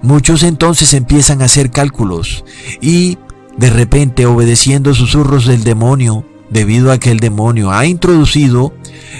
Muchos 0.00 0.44
entonces 0.44 0.94
empiezan 0.94 1.42
a 1.42 1.46
hacer 1.46 1.72
cálculos 1.72 2.44
y 2.80 3.18
de 3.58 3.70
repente 3.70 4.26
obedeciendo 4.26 4.94
susurros 4.94 5.44
del 5.44 5.64
demonio, 5.64 6.24
debido 6.50 6.92
a 6.92 6.98
que 6.98 7.10
el 7.10 7.18
demonio 7.18 7.72
ha 7.72 7.84
introducido 7.84 8.72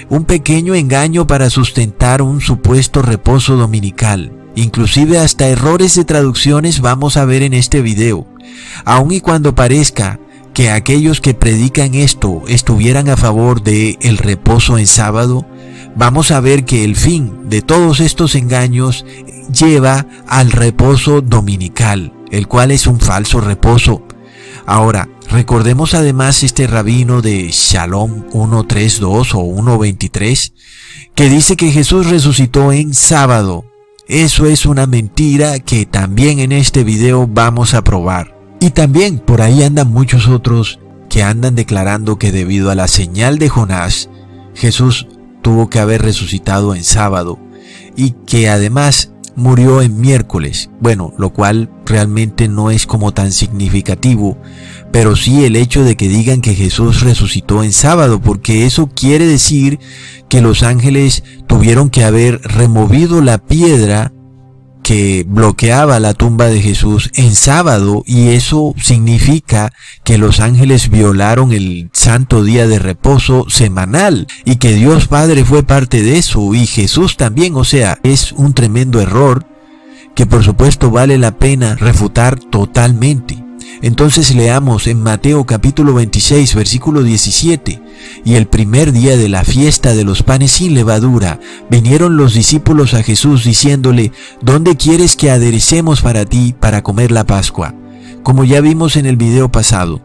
un 0.07 0.23
pequeño 0.23 0.73
engaño 0.73 1.27
para 1.27 1.49
sustentar 1.49 2.21
un 2.21 2.39
supuesto 2.39 3.01
reposo 3.01 3.57
dominical. 3.57 4.42
Inclusive 4.55 5.17
hasta 5.17 5.47
errores 5.47 5.95
de 5.95 6.05
traducciones 6.05 6.79
vamos 6.79 7.17
a 7.17 7.25
ver 7.25 7.43
en 7.43 7.53
este 7.53 7.81
video. 7.81 8.27
Aun 8.85 9.11
y 9.11 9.19
cuando 9.19 9.55
parezca 9.55 10.19
que 10.53 10.69
aquellos 10.69 11.19
que 11.21 11.33
predican 11.33 11.95
esto 11.95 12.43
estuvieran 12.47 13.09
a 13.09 13.17
favor 13.17 13.63
de 13.63 13.97
el 14.01 14.19
reposo 14.19 14.77
en 14.77 14.85
sábado, 14.85 15.47
vamos 15.95 16.29
a 16.29 16.39
ver 16.39 16.65
que 16.65 16.83
el 16.83 16.95
fin 16.95 17.49
de 17.49 17.61
todos 17.61 17.99
estos 17.99 18.35
engaños 18.35 19.05
lleva 19.51 20.05
al 20.27 20.51
reposo 20.51 21.21
dominical, 21.21 22.13
el 22.31 22.47
cual 22.47 22.69
es 22.69 22.85
un 22.85 22.99
falso 22.99 23.41
reposo. 23.41 24.05
Ahora, 24.67 25.09
recordemos 25.29 25.95
además 25.95 26.43
este 26.43 26.67
rabino 26.67 27.21
de 27.21 27.49
Shalom 27.51 28.29
132 28.31 29.33
o 29.33 29.43
123, 29.55 30.53
que 31.15 31.29
dice 31.29 31.57
que 31.57 31.71
Jesús 31.71 32.09
resucitó 32.09 32.71
en 32.71 32.93
sábado, 32.93 33.65
eso 34.07 34.47
es 34.47 34.65
una 34.65 34.85
mentira 34.85 35.59
que 35.59 35.85
también 35.85 36.39
en 36.39 36.51
este 36.51 36.83
video 36.83 37.25
vamos 37.25 37.73
a 37.73 37.83
probar. 37.83 38.37
Y 38.59 38.71
también 38.71 39.19
por 39.19 39.41
ahí 39.41 39.63
andan 39.63 39.91
muchos 39.91 40.27
otros 40.27 40.79
que 41.09 41.23
andan 41.23 41.55
declarando 41.55 42.17
que 42.17 42.31
debido 42.31 42.69
a 42.69 42.75
la 42.75 42.87
señal 42.87 43.37
de 43.39 43.49
Jonás, 43.49 44.09
Jesús 44.55 45.07
tuvo 45.41 45.69
que 45.69 45.79
haber 45.79 46.01
resucitado 46.01 46.75
en 46.75 46.83
sábado 46.83 47.39
y 47.95 48.11
que 48.25 48.49
además 48.49 49.11
murió 49.35 49.81
en 49.81 49.99
miércoles. 49.99 50.69
Bueno, 50.79 51.13
lo 51.17 51.31
cual 51.31 51.69
realmente 51.85 52.47
no 52.47 52.71
es 52.71 52.85
como 52.85 53.13
tan 53.13 53.31
significativo, 53.31 54.37
pero 54.93 55.15
sí 55.15 55.43
el 55.43 55.55
hecho 55.55 55.83
de 55.83 55.97
que 55.97 56.07
digan 56.07 56.39
que 56.39 56.53
Jesús 56.53 57.01
resucitó 57.01 57.63
en 57.63 57.73
sábado, 57.73 58.21
porque 58.21 58.67
eso 58.67 58.91
quiere 58.95 59.25
decir 59.25 59.79
que 60.29 60.39
los 60.39 60.61
ángeles 60.61 61.23
tuvieron 61.47 61.89
que 61.89 62.03
haber 62.03 62.39
removido 62.43 63.19
la 63.19 63.39
piedra 63.39 64.13
que 64.83 65.25
bloqueaba 65.27 65.99
la 65.99 66.13
tumba 66.13 66.45
de 66.45 66.61
Jesús 66.61 67.09
en 67.15 67.33
sábado 67.33 68.03
y 68.05 68.29
eso 68.29 68.75
significa 68.79 69.73
que 70.03 70.19
los 70.19 70.39
ángeles 70.39 70.89
violaron 70.89 71.53
el 71.53 71.89
santo 71.93 72.43
día 72.43 72.67
de 72.67 72.77
reposo 72.77 73.47
semanal 73.49 74.27
y 74.45 74.57
que 74.57 74.75
Dios 74.75 75.07
Padre 75.07 75.43
fue 75.43 75.63
parte 75.63 76.03
de 76.03 76.19
eso 76.19 76.53
y 76.53 76.67
Jesús 76.67 77.17
también, 77.17 77.55
o 77.55 77.63
sea, 77.63 77.97
es 78.03 78.31
un 78.31 78.53
tremendo 78.53 79.01
error 79.01 79.47
que 80.13 80.27
por 80.27 80.43
supuesto 80.43 80.91
vale 80.91 81.17
la 81.17 81.39
pena 81.39 81.75
refutar 81.77 82.39
totalmente. 82.39 83.42
Entonces 83.81 84.33
leamos 84.35 84.87
en 84.87 85.01
Mateo 85.01 85.45
capítulo 85.45 85.93
26 85.93 86.55
versículo 86.55 87.03
17. 87.03 87.81
Y 88.25 88.35
el 88.35 88.47
primer 88.47 88.91
día 88.91 89.17
de 89.17 89.29
la 89.29 89.43
fiesta 89.43 89.93
de 89.93 90.03
los 90.03 90.23
panes 90.23 90.51
sin 90.51 90.73
levadura, 90.73 91.39
vinieron 91.69 92.17
los 92.17 92.33
discípulos 92.33 92.93
a 92.93 93.03
Jesús 93.03 93.43
diciéndole, 93.43 94.11
¿dónde 94.41 94.77
quieres 94.77 95.15
que 95.15 95.31
aderecemos 95.31 96.01
para 96.01 96.25
ti 96.25 96.55
para 96.59 96.83
comer 96.83 97.11
la 97.11 97.25
Pascua? 97.25 97.73
Como 98.23 98.43
ya 98.43 98.61
vimos 98.61 98.95
en 98.95 99.05
el 99.05 99.17
video 99.17 99.51
pasado, 99.51 100.01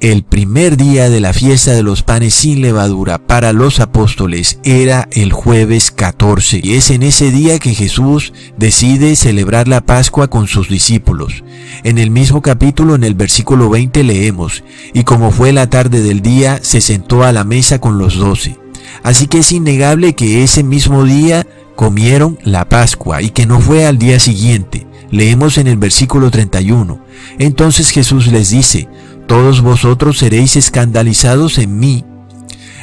el 0.00 0.22
primer 0.22 0.78
día 0.78 1.10
de 1.10 1.20
la 1.20 1.34
fiesta 1.34 1.72
de 1.72 1.82
los 1.82 2.02
panes 2.02 2.32
sin 2.32 2.62
levadura 2.62 3.18
para 3.18 3.52
los 3.52 3.80
apóstoles 3.80 4.58
era 4.64 5.06
el 5.12 5.30
jueves 5.30 5.90
14 5.90 6.60
y 6.62 6.74
es 6.76 6.90
en 6.90 7.02
ese 7.02 7.30
día 7.30 7.58
que 7.58 7.74
Jesús 7.74 8.32
decide 8.56 9.14
celebrar 9.14 9.68
la 9.68 9.82
Pascua 9.82 10.28
con 10.28 10.48
sus 10.48 10.70
discípulos. 10.70 11.44
En 11.84 11.98
el 11.98 12.10
mismo 12.10 12.40
capítulo, 12.40 12.94
en 12.94 13.04
el 13.04 13.14
versículo 13.14 13.68
20 13.68 14.02
leemos, 14.02 14.64
y 14.94 15.04
como 15.04 15.30
fue 15.32 15.52
la 15.52 15.68
tarde 15.68 16.00
del 16.00 16.22
día, 16.22 16.60
se 16.62 16.80
sentó 16.80 17.22
a 17.22 17.32
la 17.32 17.44
mesa 17.44 17.78
con 17.78 17.98
los 17.98 18.16
doce. 18.16 18.58
Así 19.02 19.26
que 19.26 19.40
es 19.40 19.52
innegable 19.52 20.14
que 20.14 20.42
ese 20.42 20.62
mismo 20.62 21.04
día 21.04 21.46
comieron 21.76 22.38
la 22.42 22.66
Pascua 22.70 23.20
y 23.20 23.30
que 23.30 23.44
no 23.44 23.60
fue 23.60 23.84
al 23.84 23.98
día 23.98 24.18
siguiente. 24.18 24.86
Leemos 25.10 25.58
en 25.58 25.66
el 25.66 25.76
versículo 25.76 26.30
31. 26.30 27.04
Entonces 27.38 27.90
Jesús 27.90 28.28
les 28.28 28.50
dice, 28.50 28.88
todos 29.30 29.60
vosotros 29.60 30.18
seréis 30.18 30.56
escandalizados 30.56 31.58
en 31.58 31.78
mí 31.78 32.04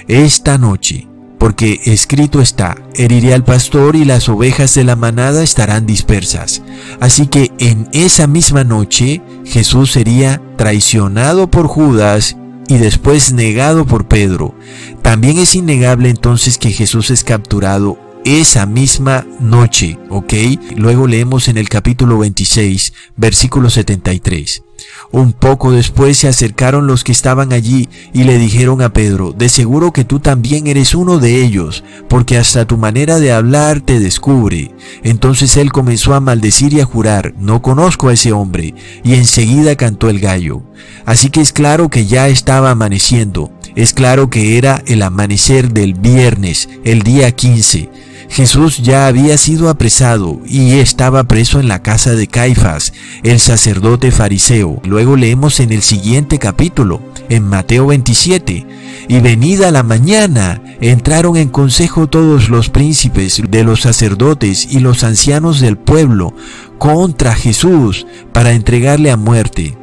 esta 0.08 0.58
noche, 0.58 1.06
porque 1.38 1.82
escrito 1.84 2.40
está, 2.40 2.78
heriré 2.96 3.34
al 3.34 3.44
pastor 3.44 3.98
y 3.98 4.06
las 4.06 4.30
ovejas 4.30 4.74
de 4.74 4.86
la 4.86 4.96
manada 4.96 5.44
estarán 5.44 5.86
dispersas. 5.86 6.62
Así 7.02 7.28
que 7.28 7.52
en 7.60 7.90
esa 7.92 8.28
misma 8.28 8.64
noche 8.64 9.22
Jesús 9.44 9.92
sería 9.92 10.42
traicionado 10.56 11.52
por 11.52 11.68
Judas 11.68 12.38
y 12.70 12.78
después 12.78 13.34
negado 13.34 13.86
por 13.86 14.08
Pedro. 14.08 14.56
También 15.02 15.40
es 15.40 15.54
innegable 15.54 16.10
entonces 16.10 16.58
que 16.58 16.72
Jesús 16.72 17.10
es 17.10 17.26
capturado 17.26 18.00
esa 18.28 18.66
misma 18.66 19.26
noche, 19.40 19.98
¿ok? 20.10 20.34
Luego 20.76 21.08
leemos 21.08 21.48
en 21.48 21.58
el 21.58 21.70
capítulo 21.70 22.20
26, 22.20 22.92
versículo 23.16 23.70
73. 23.70 24.64
Un 25.12 25.32
poco 25.32 25.72
después 25.72 26.18
se 26.18 26.28
acercaron 26.28 26.88
los 26.88 27.06
que 27.06 27.14
estaban 27.14 27.54
allí 27.54 27.88
y 28.14 28.26
le 28.26 28.38
dijeron 28.38 28.82
a 28.82 28.92
Pedro, 28.92 29.32
de 29.32 29.48
seguro 29.48 29.94
que 29.94 30.04
tú 30.04 30.20
también 30.20 30.68
eres 30.68 30.94
uno 30.94 31.20
de 31.20 31.42
ellos, 31.42 31.86
porque 32.10 32.38
hasta 32.38 32.68
tu 32.68 32.78
manera 32.78 33.20
de 33.20 33.32
hablar 33.32 33.80
te 33.80 33.98
descubre. 34.02 34.72
Entonces 35.04 35.56
él 35.56 35.72
comenzó 35.72 36.14
a 36.14 36.20
maldecir 36.20 36.74
y 36.74 36.82
a 36.82 36.86
jurar, 36.86 37.34
no 37.40 37.62
conozco 37.62 38.10
a 38.10 38.14
ese 38.14 38.34
hombre, 38.34 38.76
y 39.06 39.14
enseguida 39.14 39.78
cantó 39.78 40.10
el 40.10 40.20
gallo. 40.20 40.64
Así 41.06 41.30
que 41.30 41.40
es 41.40 41.54
claro 41.54 41.90
que 41.90 42.06
ya 42.06 42.28
estaba 42.28 42.72
amaneciendo, 42.72 43.52
es 43.78 43.94
claro 43.94 44.30
que 44.30 44.58
era 44.58 44.84
el 44.86 45.02
amanecer 45.02 45.72
del 45.72 45.94
viernes, 45.94 46.68
el 46.84 47.04
día 47.04 47.32
15. 47.32 48.07
Jesús 48.30 48.78
ya 48.78 49.08
había 49.08 49.38
sido 49.38 49.70
apresado 49.70 50.40
y 50.46 50.74
estaba 50.74 51.24
preso 51.24 51.60
en 51.60 51.68
la 51.68 51.82
casa 51.82 52.14
de 52.14 52.28
Caifás, 52.28 52.94
el 53.24 53.40
sacerdote 53.40 54.12
fariseo. 54.12 54.82
Luego 54.84 55.16
leemos 55.16 55.60
en 55.60 55.72
el 55.72 55.82
siguiente 55.82 56.38
capítulo, 56.38 57.02
en 57.30 57.44
Mateo 57.44 57.88
27, 57.88 58.68
y 59.08 59.20
venida 59.20 59.72
la 59.72 59.84
mañana, 59.84 60.62
entraron 60.82 61.38
en 61.38 61.50
consejo 61.50 62.08
todos 62.08 62.50
los 62.50 62.70
príncipes 62.70 63.42
de 63.50 63.64
los 63.64 63.82
sacerdotes 63.82 64.68
y 64.70 64.80
los 64.80 65.04
ancianos 65.04 65.60
del 65.60 65.78
pueblo 65.78 66.34
contra 66.78 67.34
Jesús 67.34 68.06
para 68.34 68.52
entregarle 68.52 69.10
a 69.10 69.18
muerte. 69.18 69.78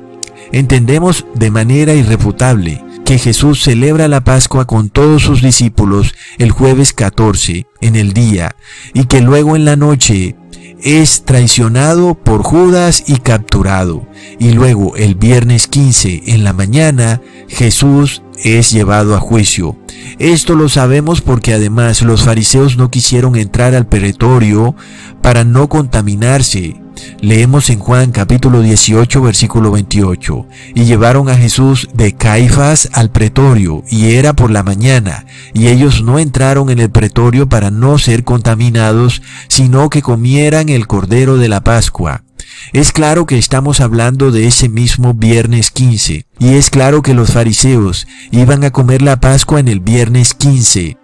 Entendemos 0.55 1.27
de 1.35 1.51
manera 1.51 1.95
irrefutable 1.95 2.85
que 3.05 3.19
Jesús 3.19 3.63
celebra 3.63 4.09
la 4.09 4.23
Pascua 4.23 4.67
con 4.67 4.89
todos 4.89 5.23
sus 5.23 5.43
discípulos 5.43 6.15
el 6.39 6.53
jueves 6.53 6.93
14 6.93 7.67
en 7.81 7.97
el 7.97 8.13
día 8.13 8.55
y 8.95 9.05
que 9.05 9.21
luego 9.21 9.57
en 9.57 9.65
la 9.65 9.77
noche 9.77 10.37
es 10.81 11.25
traicionado 11.25 12.15
por 12.15 12.43
Judas 12.43 13.05
y 13.07 13.17
capturado. 13.17 14.07
Y 14.39 14.53
luego 14.53 14.97
el 14.97 15.17
viernes 15.17 15.67
15 15.67 16.23
en 16.27 16.45
la 16.45 16.53
mañana 16.53 17.21
Jesús 17.49 18.23
es 18.43 18.71
llevado 18.71 19.17
a 19.17 19.21
juicio. 19.21 19.77
Esto 20.19 20.55
lo 20.55 20.69
sabemos 20.69 21.21
porque 21.21 21.53
además 21.53 22.03
los 22.03 22.23
fariseos 22.23 22.77
no 22.77 22.91
quisieron 22.91 23.35
entrar 23.35 23.75
al 23.75 23.87
pretorio 23.87 24.77
para 25.21 25.45
no 25.45 25.69
contaminarse 25.69 26.84
Leemos 27.21 27.71
en 27.71 27.79
Juan 27.79 28.13
capítulo 28.13 28.61
18 28.61 29.23
versículo 29.23 29.71
28, 29.71 30.47
y 30.75 30.85
llevaron 30.85 31.29
a 31.29 31.37
Jesús 31.37 31.89
de 31.95 32.15
Caifás 32.15 32.91
al 32.93 33.11
pretorio, 33.11 33.83
y 33.91 34.15
era 34.15 34.35
por 34.35 34.51
la 34.51 34.63
mañana, 34.63 35.27
y 35.53 35.69
ellos 35.69 36.03
no 36.03 36.19
entraron 36.19 36.71
en 36.71 36.79
el 36.79 36.91
pretorio 36.91 37.49
para 37.49 37.71
no 37.71 37.99
ser 37.99 38.25
contaminados, 38.25 39.23
sino 39.49 39.91
que 39.91 40.03
comieran 40.03 40.69
el 40.69 40.87
cordero 40.87 41.37
de 41.37 41.49
la 41.49 41.63
Pascua. 41.63 42.25
Es 42.73 42.93
claro 42.93 43.27
que 43.27 43.39
estamos 43.39 43.81
hablando 43.81 44.31
de 44.31 44.47
ese 44.47 44.69
mismo 44.69 45.15
viernes 45.15 45.71
15, 45.71 46.27
y 46.39 46.49
es 46.55 46.71
claro 46.71 47.03
que 47.03 47.15
los 47.15 47.33
fariseos 47.33 48.07
iban 48.31 48.65
a 48.65 48.71
comer 48.71 49.03
la 49.03 49.21
Pascua 49.21 49.61
en 49.61 49.69
el 49.69 49.81
viernes 49.81 50.35
15. 50.35 51.04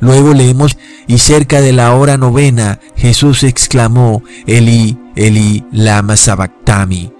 Luego 0.00 0.34
leemos, 0.34 0.76
y 1.06 1.18
cerca 1.18 1.60
de 1.60 1.72
la 1.72 1.94
hora 1.94 2.16
novena, 2.16 2.80
Jesús 2.96 3.42
exclamó, 3.42 4.22
Eli, 4.46 4.98
Eli, 5.14 5.64
lama 5.72 6.16
sabactami. 6.16 7.12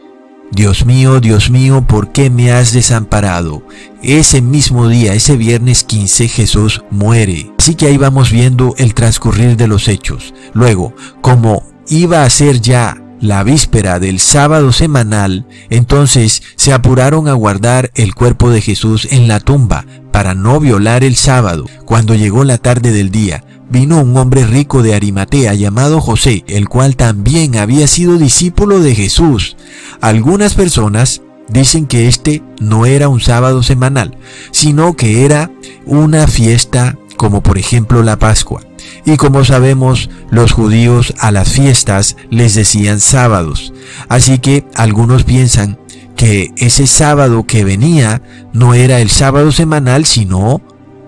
Dios 0.52 0.86
mío, 0.86 1.20
Dios 1.20 1.50
mío, 1.50 1.84
¿por 1.86 2.12
qué 2.12 2.30
me 2.30 2.52
has 2.52 2.72
desamparado? 2.72 3.62
Ese 4.02 4.40
mismo 4.40 4.88
día, 4.88 5.14
ese 5.14 5.36
viernes 5.36 5.82
15, 5.84 6.28
Jesús 6.28 6.82
muere. 6.90 7.50
Así 7.58 7.74
que 7.74 7.86
ahí 7.86 7.96
vamos 7.96 8.30
viendo 8.30 8.74
el 8.78 8.94
transcurrir 8.94 9.56
de 9.56 9.66
los 9.66 9.88
hechos. 9.88 10.32
Luego, 10.54 10.94
como 11.20 11.64
iba 11.88 12.22
a 12.22 12.30
ser 12.30 12.60
ya 12.60 12.96
la 13.20 13.42
víspera 13.42 13.98
del 13.98 14.20
sábado 14.20 14.72
semanal, 14.72 15.46
entonces 15.70 16.42
se 16.56 16.72
apuraron 16.72 17.28
a 17.28 17.32
guardar 17.32 17.90
el 17.94 18.14
cuerpo 18.14 18.50
de 18.50 18.60
Jesús 18.60 19.08
en 19.10 19.28
la 19.28 19.40
tumba 19.40 19.84
para 20.12 20.34
no 20.34 20.60
violar 20.60 21.04
el 21.04 21.16
sábado. 21.16 21.64
Cuando 21.84 22.14
llegó 22.14 22.44
la 22.44 22.58
tarde 22.58 22.92
del 22.92 23.10
día, 23.10 23.44
vino 23.70 24.00
un 24.00 24.16
hombre 24.16 24.46
rico 24.46 24.82
de 24.82 24.94
Arimatea 24.94 25.54
llamado 25.54 26.00
José, 26.00 26.44
el 26.46 26.68
cual 26.68 26.96
también 26.96 27.56
había 27.56 27.86
sido 27.86 28.18
discípulo 28.18 28.80
de 28.80 28.94
Jesús. 28.94 29.56
Algunas 30.00 30.54
personas 30.54 31.22
dicen 31.48 31.86
que 31.86 32.08
este 32.08 32.42
no 32.60 32.86
era 32.86 33.08
un 33.08 33.20
sábado 33.20 33.62
semanal, 33.62 34.16
sino 34.50 34.96
que 34.96 35.24
era 35.24 35.50
una 35.84 36.26
fiesta 36.26 36.96
como 37.16 37.42
por 37.42 37.58
ejemplo 37.58 38.02
la 38.02 38.18
Pascua. 38.18 38.62
Y 39.04 39.16
como 39.16 39.44
sabemos, 39.44 40.10
los 40.30 40.52
judíos 40.52 41.14
a 41.18 41.30
las 41.30 41.50
fiestas 41.50 42.16
les 42.30 42.54
decían 42.54 43.00
sábados. 43.00 43.72
Así 44.08 44.38
que 44.38 44.66
algunos 44.74 45.24
piensan 45.24 45.78
que 46.16 46.52
ese 46.56 46.86
sábado 46.86 47.44
que 47.46 47.64
venía 47.64 48.22
no 48.52 48.74
era 48.74 49.00
el 49.00 49.10
sábado 49.10 49.52
semanal, 49.52 50.06
sino 50.06 50.60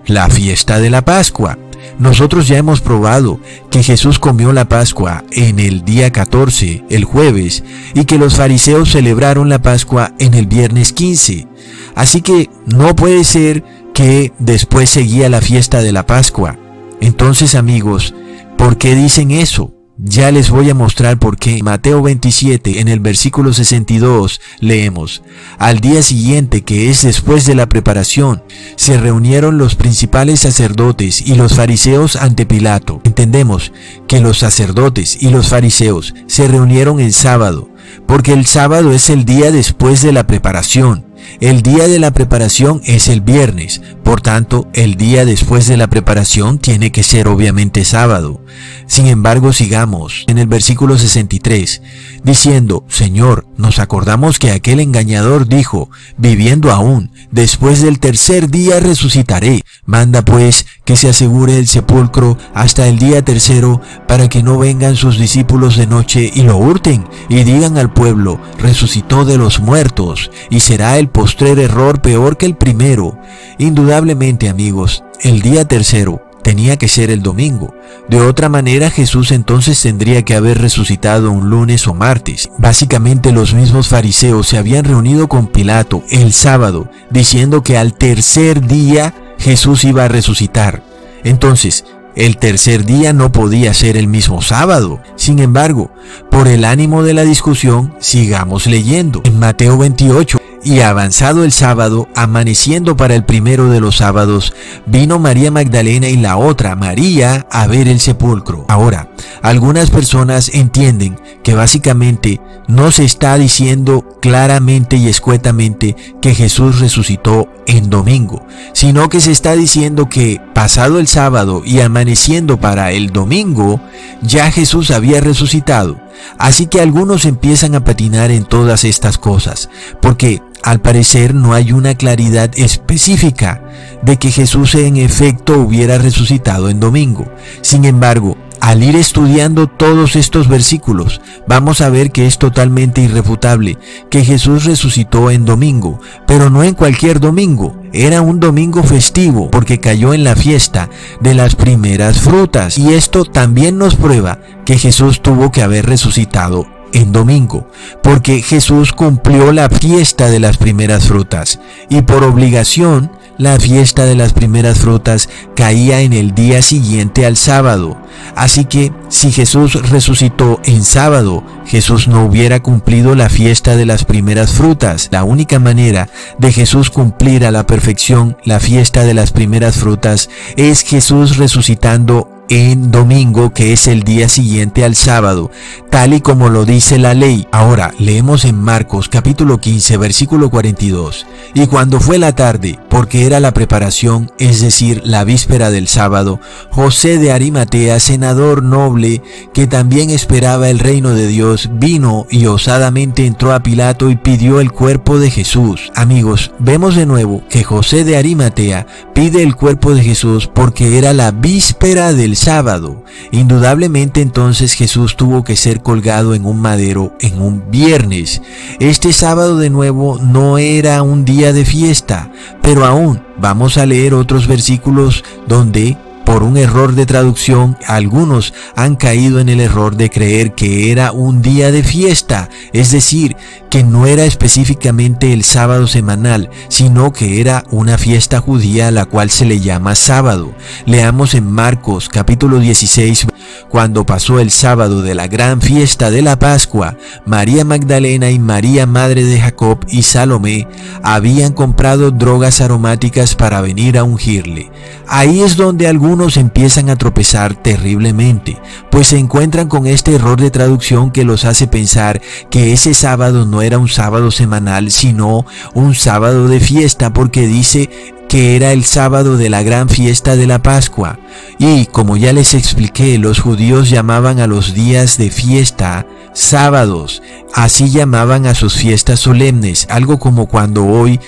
la 0.05 0.29
fiesta 0.29 0.79
de 0.79 0.89
la 0.89 1.03
Pascua. 1.03 1.57
Nosotros 1.97 2.47
ya 2.47 2.57
hemos 2.57 2.81
probado 2.81 3.39
que 3.71 3.83
Jesús 3.83 4.19
comió 4.19 4.53
la 4.53 4.69
Pascua 4.69 5.23
en 5.31 5.59
el 5.59 5.83
día 5.83 6.11
14, 6.11 6.85
el 6.89 7.03
jueves, 7.03 7.63
y 7.93 8.05
que 8.05 8.17
los 8.17 8.35
fariseos 8.35 8.91
celebraron 8.91 9.49
la 9.49 9.61
Pascua 9.61 10.13
en 10.19 10.33
el 10.33 10.47
viernes 10.47 10.93
15. 10.93 11.47
Así 11.95 12.21
que 12.21 12.49
no 12.65 12.95
puede 12.95 13.23
ser 13.23 13.63
que 13.93 14.31
después 14.39 14.89
seguía 14.89 15.27
la 15.27 15.41
fiesta 15.41 15.81
de 15.81 15.91
la 15.91 16.05
Pascua. 16.05 16.57
Entonces 17.01 17.55
amigos, 17.55 18.13
¿por 18.57 18.77
qué 18.77 18.95
dicen 18.95 19.31
eso? 19.31 19.73
Ya 20.01 20.31
les 20.31 20.49
voy 20.49 20.69
a 20.69 20.73
mostrar 20.73 21.19
por 21.19 21.37
qué. 21.37 21.61
Mateo 21.61 22.01
27, 22.01 22.79
en 22.79 22.87
el 22.87 23.01
versículo 23.01 23.51
62, 23.51 24.39
leemos, 24.61 25.23
Al 25.57 25.81
día 25.81 26.01
siguiente, 26.01 26.61
que 26.61 26.89
es 26.89 27.01
después 27.01 27.45
de 27.45 27.53
la 27.53 27.67
preparación, 27.67 28.41
se 28.77 28.97
reunieron 28.97 29.57
los 29.57 29.75
principales 29.75 30.39
sacerdotes 30.39 31.21
y 31.21 31.35
los 31.35 31.53
fariseos 31.53 32.15
ante 32.15 32.45
Pilato. 32.45 33.01
Entendemos 33.03 33.73
que 34.07 34.21
los 34.21 34.37
sacerdotes 34.37 35.21
y 35.21 35.31
los 35.31 35.49
fariseos 35.49 36.13
se 36.27 36.47
reunieron 36.47 37.01
el 37.01 37.11
sábado, 37.11 37.69
porque 38.07 38.31
el 38.31 38.45
sábado 38.45 38.93
es 38.93 39.09
el 39.09 39.25
día 39.25 39.51
después 39.51 40.01
de 40.01 40.13
la 40.13 40.25
preparación. 40.25 41.08
El 41.39 41.61
día 41.61 41.87
de 41.87 41.99
la 41.99 42.11
preparación 42.11 42.81
es 42.85 43.07
el 43.07 43.21
viernes, 43.21 43.81
por 44.09 44.21
tanto, 44.21 44.67
el 44.73 44.95
día 44.95 45.23
después 45.23 45.67
de 45.67 45.77
la 45.77 45.85
preparación 45.85 46.57
tiene 46.57 46.91
que 46.91 47.03
ser 47.03 47.27
obviamente 47.27 47.85
sábado. 47.85 48.41
Sin 48.87 49.05
embargo, 49.05 49.53
sigamos 49.53 50.23
en 50.25 50.39
el 50.39 50.47
versículo 50.47 50.97
63, 50.97 51.83
diciendo, 52.23 52.85
Señor, 52.87 53.45
nos 53.55 53.77
acordamos 53.77 54.39
que 54.39 54.49
aquel 54.49 54.79
engañador 54.79 55.47
dijo, 55.47 55.91
viviendo 56.17 56.71
aún, 56.71 57.11
después 57.29 57.83
del 57.83 57.99
tercer 57.99 58.49
día 58.49 58.79
resucitaré. 58.79 59.61
Manda 59.85 60.23
pues 60.23 60.65
que 60.85 60.95
se 60.95 61.09
asegure 61.09 61.59
el 61.59 61.67
sepulcro 61.67 62.35
hasta 62.55 62.87
el 62.87 62.97
día 62.97 63.23
tercero, 63.23 63.79
para 64.07 64.27
que 64.27 64.41
no 64.41 64.57
vengan 64.57 64.95
sus 64.95 65.19
discípulos 65.19 65.77
de 65.77 65.85
noche 65.85 66.31
y 66.33 66.41
lo 66.41 66.57
hurten, 66.57 67.07
y 67.29 67.43
digan 67.43 67.77
al 67.77 67.93
pueblo, 67.93 68.41
resucitó 68.57 69.23
de 69.23 69.37
los 69.37 69.59
muertos, 69.59 70.31
y 70.49 70.61
será 70.61 70.97
postrer 71.11 71.59
error 71.59 72.01
peor 72.01 72.37
que 72.37 72.45
el 72.45 72.55
primero. 72.55 73.17
Indudablemente, 73.57 74.49
amigos, 74.49 75.03
el 75.21 75.41
día 75.41 75.65
tercero 75.65 76.21
tenía 76.43 76.77
que 76.77 76.87
ser 76.87 77.11
el 77.11 77.21
domingo. 77.21 77.73
De 78.07 78.21
otra 78.21 78.49
manera, 78.49 78.89
Jesús 78.89 79.31
entonces 79.31 79.81
tendría 79.81 80.23
que 80.23 80.35
haber 80.35 80.57
resucitado 80.59 81.31
un 81.31 81.49
lunes 81.49 81.87
o 81.87 81.93
martes. 81.93 82.49
Básicamente 82.57 83.31
los 83.31 83.53
mismos 83.53 83.87
fariseos 83.87 84.47
se 84.47 84.57
habían 84.57 84.85
reunido 84.85 85.27
con 85.27 85.47
Pilato 85.47 86.03
el 86.09 86.33
sábado, 86.33 86.89
diciendo 87.09 87.61
que 87.61 87.77
al 87.77 87.93
tercer 87.93 88.65
día 88.65 89.13
Jesús 89.37 89.83
iba 89.83 90.05
a 90.05 90.07
resucitar. 90.07 90.83
Entonces, 91.23 91.85
el 92.15 92.37
tercer 92.37 92.85
día 92.85 93.13
no 93.13 93.31
podía 93.31 93.73
ser 93.73 93.95
el 93.95 94.07
mismo 94.07 94.41
sábado. 94.41 95.01
Sin 95.15 95.39
embargo, 95.39 95.91
por 96.31 96.47
el 96.47 96.65
ánimo 96.65 97.03
de 97.03 97.13
la 97.13 97.23
discusión, 97.23 97.93
sigamos 97.99 98.65
leyendo. 98.65 99.21
En 99.23 99.39
Mateo 99.39 99.77
28, 99.77 100.39
y 100.63 100.81
avanzado 100.81 101.43
el 101.43 101.51
sábado, 101.51 102.07
amaneciendo 102.15 102.97
para 102.97 103.15
el 103.15 103.23
primero 103.23 103.69
de 103.69 103.79
los 103.79 103.97
sábados, 103.97 104.53
vino 104.85 105.19
María 105.19 105.51
Magdalena 105.51 106.09
y 106.09 106.17
la 106.17 106.37
otra, 106.37 106.75
María, 106.75 107.47
a 107.51 107.67
ver 107.67 107.87
el 107.87 107.99
sepulcro. 107.99 108.65
Ahora, 108.67 109.09
algunas 109.41 109.89
personas 109.89 110.49
entienden 110.53 111.19
que 111.43 111.55
básicamente 111.55 112.41
no 112.67 112.91
se 112.91 113.05
está 113.05 113.37
diciendo 113.37 114.17
claramente 114.21 114.97
y 114.97 115.07
escuetamente 115.07 115.95
que 116.21 116.35
Jesús 116.35 116.79
resucitó 116.79 117.49
en 117.65 117.89
domingo, 117.89 118.45
sino 118.73 119.09
que 119.09 119.21
se 119.21 119.31
está 119.31 119.55
diciendo 119.55 120.09
que 120.09 120.41
pasado 120.53 120.99
el 120.99 121.07
sábado 121.07 121.61
y 121.65 121.79
amaneciendo 121.81 122.59
para 122.59 122.91
el 122.91 123.11
domingo, 123.11 123.79
ya 124.21 124.51
Jesús 124.51 124.91
había 124.91 125.21
resucitado. 125.21 125.99
Así 126.37 126.67
que 126.67 126.81
algunos 126.81 127.25
empiezan 127.25 127.75
a 127.75 127.83
patinar 127.83 128.31
en 128.31 128.45
todas 128.45 128.83
estas 128.83 129.17
cosas, 129.17 129.69
porque 130.01 130.41
al 130.63 130.81
parecer 130.81 131.33
no 131.33 131.53
hay 131.53 131.71
una 131.71 131.95
claridad 131.95 132.51
específica 132.55 133.63
de 134.01 134.17
que 134.17 134.31
Jesús 134.31 134.75
en 134.75 134.97
efecto 134.97 135.57
hubiera 135.57 135.97
resucitado 135.97 136.69
en 136.69 136.79
domingo. 136.79 137.25
Sin 137.61 137.85
embargo, 137.85 138.37
al 138.61 138.83
ir 138.83 138.95
estudiando 138.95 139.67
todos 139.67 140.15
estos 140.15 140.47
versículos, 140.47 141.21
vamos 141.47 141.81
a 141.81 141.89
ver 141.89 142.11
que 142.11 142.27
es 142.27 142.37
totalmente 142.37 143.01
irrefutable 143.01 143.77
que 144.09 144.23
Jesús 144.23 144.65
resucitó 144.65 145.31
en 145.31 145.45
domingo, 145.45 145.99
pero 146.27 146.49
no 146.49 146.63
en 146.63 146.73
cualquier 146.73 147.19
domingo, 147.19 147.79
era 147.93 148.21
un 148.21 148.39
domingo 148.39 148.83
festivo 148.83 149.49
porque 149.49 149.79
cayó 149.79 150.13
en 150.13 150.23
la 150.23 150.35
fiesta 150.35 150.89
de 151.21 151.33
las 151.33 151.55
primeras 151.55 152.19
frutas. 152.19 152.77
Y 152.77 152.93
esto 152.93 153.25
también 153.25 153.77
nos 153.77 153.95
prueba 153.95 154.39
que 154.65 154.77
Jesús 154.77 155.21
tuvo 155.21 155.51
que 155.51 155.63
haber 155.63 155.85
resucitado 155.85 156.67
en 156.93 157.11
domingo, 157.11 157.67
porque 158.01 158.41
Jesús 158.41 158.93
cumplió 158.93 159.51
la 159.51 159.69
fiesta 159.69 160.29
de 160.29 160.39
las 160.39 160.57
primeras 160.57 161.07
frutas 161.07 161.59
y 161.89 162.01
por 162.01 162.23
obligación 162.23 163.11
la 163.39 163.59
fiesta 163.59 164.05
de 164.05 164.15
las 164.15 164.33
primeras 164.33 164.79
frutas 164.79 165.29
caía 165.55 166.01
en 166.01 166.13
el 166.13 166.35
día 166.35 166.61
siguiente 166.61 167.25
al 167.25 167.37
sábado. 167.37 167.97
Así 168.35 168.65
que 168.65 168.91
si 169.07 169.31
Jesús 169.31 169.89
resucitó 169.89 170.59
en 170.65 170.83
sábado, 170.83 171.43
Jesús 171.65 172.07
no 172.07 172.25
hubiera 172.25 172.61
cumplido 172.61 173.15
la 173.15 173.29
fiesta 173.29 173.75
de 173.75 173.85
las 173.85 174.05
primeras 174.05 174.51
frutas. 174.51 175.07
La 175.11 175.23
única 175.23 175.57
manera 175.57 176.09
de 176.37 176.51
Jesús 176.51 176.89
cumplir 176.89 177.45
a 177.45 177.51
la 177.51 177.65
perfección 177.65 178.37
la 178.43 178.59
fiesta 178.59 179.03
de 179.05 179.13
las 179.13 179.31
primeras 179.31 179.77
frutas 179.77 180.29
es 180.57 180.81
Jesús 180.81 181.37
resucitando 181.37 182.38
en 182.49 182.91
domingo, 182.91 183.53
que 183.53 183.73
es 183.73 183.87
el 183.87 184.03
día 184.03 184.27
siguiente 184.27 184.83
al 184.83 184.95
sábado, 184.95 185.51
tal 185.89 186.13
y 186.13 186.21
como 186.21 186.49
lo 186.49 186.65
dice 186.65 186.97
la 186.97 187.13
ley. 187.13 187.47
Ahora, 187.51 187.93
leemos 187.99 188.43
en 188.45 188.55
Marcos 188.55 189.07
capítulo 189.07 189.59
15, 189.59 189.97
versículo 189.97 190.49
42. 190.49 191.27
Y 191.53 191.67
cuando 191.67 191.99
fue 191.99 192.17
la 192.17 192.33
tarde, 192.33 192.79
porque 192.89 193.25
era 193.25 193.39
la 193.39 193.53
preparación, 193.53 194.31
es 194.39 194.61
decir, 194.61 195.01
la 195.05 195.23
víspera 195.23 195.69
del 195.69 195.87
sábado, 195.87 196.39
José 196.71 197.19
de 197.19 197.31
Arimatea, 197.31 197.99
senador 197.99 198.63
noble, 198.63 199.21
que 199.53 199.67
también 199.67 200.09
esperaba 200.09 200.69
el 200.69 200.79
reino 200.79 201.11
de 201.11 201.27
Dios, 201.27 201.69
vino 201.73 202.25
y 202.31 202.47
osadamente 202.47 203.25
entró 203.25 203.53
a 203.53 203.61
Pilato 203.61 204.09
y 204.09 204.15
pidió 204.15 204.59
el 204.59 204.71
cuerpo 204.71 205.19
de 205.19 205.29
Jesús. 205.29 205.91
Amigos, 205.95 206.51
vemos 206.59 206.95
de 206.95 207.05
nuevo 207.05 207.43
que 207.49 207.63
José 207.63 208.03
de 208.03 208.17
Arimatea 208.17 208.87
pide 209.13 209.43
el 209.43 209.55
cuerpo 209.55 209.93
de 209.93 210.03
Jesús 210.03 210.47
porque 210.47 210.97
era 210.97 211.13
la 211.13 211.31
víspera 211.31 212.13
del 212.13 212.35
sábado. 212.39 213.03
Indudablemente 213.31 214.21
entonces 214.21 214.73
Jesús 214.73 215.15
tuvo 215.15 215.43
que 215.43 215.55
ser 215.55 215.81
colgado 215.81 216.33
en 216.33 216.45
un 216.45 216.59
madero 216.59 217.15
en 217.19 217.41
un 217.41 217.69
viernes. 217.69 218.41
Este 218.79 219.13
sábado 219.13 219.57
de 219.57 219.69
nuevo 219.69 220.17
no 220.19 220.57
era 220.57 221.03
un 221.03 221.25
día 221.25 221.53
de 221.53 221.65
fiesta, 221.65 222.31
pero 222.61 222.85
aún 222.85 223.21
vamos 223.37 223.77
a 223.77 223.85
leer 223.85 224.13
otros 224.13 224.47
versículos 224.47 225.23
donde 225.47 225.97
por 226.29 226.43
un 226.43 226.57
error 226.57 226.93
de 226.93 227.07
traducción, 227.07 227.75
algunos 227.87 228.53
han 228.75 228.97
caído 228.97 229.39
en 229.39 229.49
el 229.49 229.59
error 229.59 229.95
de 229.95 230.11
creer 230.11 230.53
que 230.53 230.91
era 230.91 231.11
un 231.11 231.41
día 231.41 231.71
de 231.71 231.81
fiesta, 231.81 232.49
es 232.71 232.91
decir, 232.91 233.35
que 233.71 233.83
no 233.83 234.05
era 234.05 234.25
específicamente 234.25 235.33
el 235.33 235.43
sábado 235.43 235.87
semanal, 235.87 236.51
sino 236.67 237.13
que 237.13 237.41
era 237.41 237.63
una 237.71 237.97
fiesta 237.97 238.41
judía 238.41 238.89
a 238.89 238.91
la 238.91 239.05
cual 239.05 239.31
se 239.31 239.45
le 239.45 239.59
llama 239.59 239.95
sábado. 239.95 240.53
Leamos 240.85 241.33
en 241.33 241.49
Marcos 241.49 242.09
capítulo 242.09 242.59
16, 242.59 243.25
cuando 243.69 244.05
pasó 244.05 244.39
el 244.39 244.51
sábado 244.51 245.01
de 245.01 245.15
la 245.15 245.27
gran 245.27 245.61
fiesta 245.61 246.09
de 246.09 246.21
la 246.21 246.39
Pascua, 246.39 246.97
María 247.25 247.63
Magdalena 247.63 248.31
y 248.31 248.39
María 248.39 248.85
Madre 248.85 249.23
de 249.23 249.39
Jacob 249.39 249.85
y 249.87 250.01
Salomé 250.01 250.67
habían 251.03 251.53
comprado 251.53 252.11
drogas 252.11 252.61
aromáticas 252.61 253.35
para 253.35 253.61
venir 253.61 253.97
a 253.97 254.03
ungirle. 254.03 254.71
Ahí 255.07 255.41
es 255.41 255.55
donde 255.55 255.87
algunos 255.87 256.37
empiezan 256.37 256.89
a 256.89 256.95
tropezar 256.95 257.55
terriblemente, 257.55 258.57
pues 258.89 259.07
se 259.07 259.17
encuentran 259.17 259.67
con 259.67 259.87
este 259.87 260.15
error 260.15 260.41
de 260.41 260.51
traducción 260.51 261.11
que 261.11 261.23
los 261.23 261.45
hace 261.45 261.67
pensar 261.67 262.21
que 262.49 262.73
ese 262.73 262.93
sábado 262.93 263.45
no 263.45 263.61
era 263.61 263.77
un 263.77 263.87
sábado 263.87 264.31
semanal, 264.31 264.91
sino 264.91 265.45
un 265.73 265.95
sábado 265.95 266.47
de 266.47 266.59
fiesta, 266.59 267.13
porque 267.13 267.47
dice 267.47 267.89
que 268.29 268.55
era 268.55 268.71
el 268.71 268.85
sábado 268.85 269.37
de 269.37 269.49
la 269.49 269.63
gran 269.63 269.89
fiesta 269.89 270.35
de 270.35 270.45
la 270.47 270.61
Pascua. 270.61 271.19
Y 271.57 271.87
como 271.87 272.15
ya 272.15 272.31
les 272.31 272.53
expliqué, 272.53 273.17
los 273.17 273.39
judíos 273.39 273.89
llamaban 273.89 274.39
a 274.39 274.47
los 274.47 274.73
días 274.75 275.17
de 275.17 275.31
fiesta 275.31 276.05
sábados. 276.33 277.23
Así 277.53 277.89
llamaban 277.89 278.45
a 278.45 278.53
sus 278.53 278.75
fiestas 278.75 279.19
solemnes, 279.19 279.87
algo 279.89 280.19
como 280.19 280.47
cuando 280.47 280.85
hoy 280.85 281.19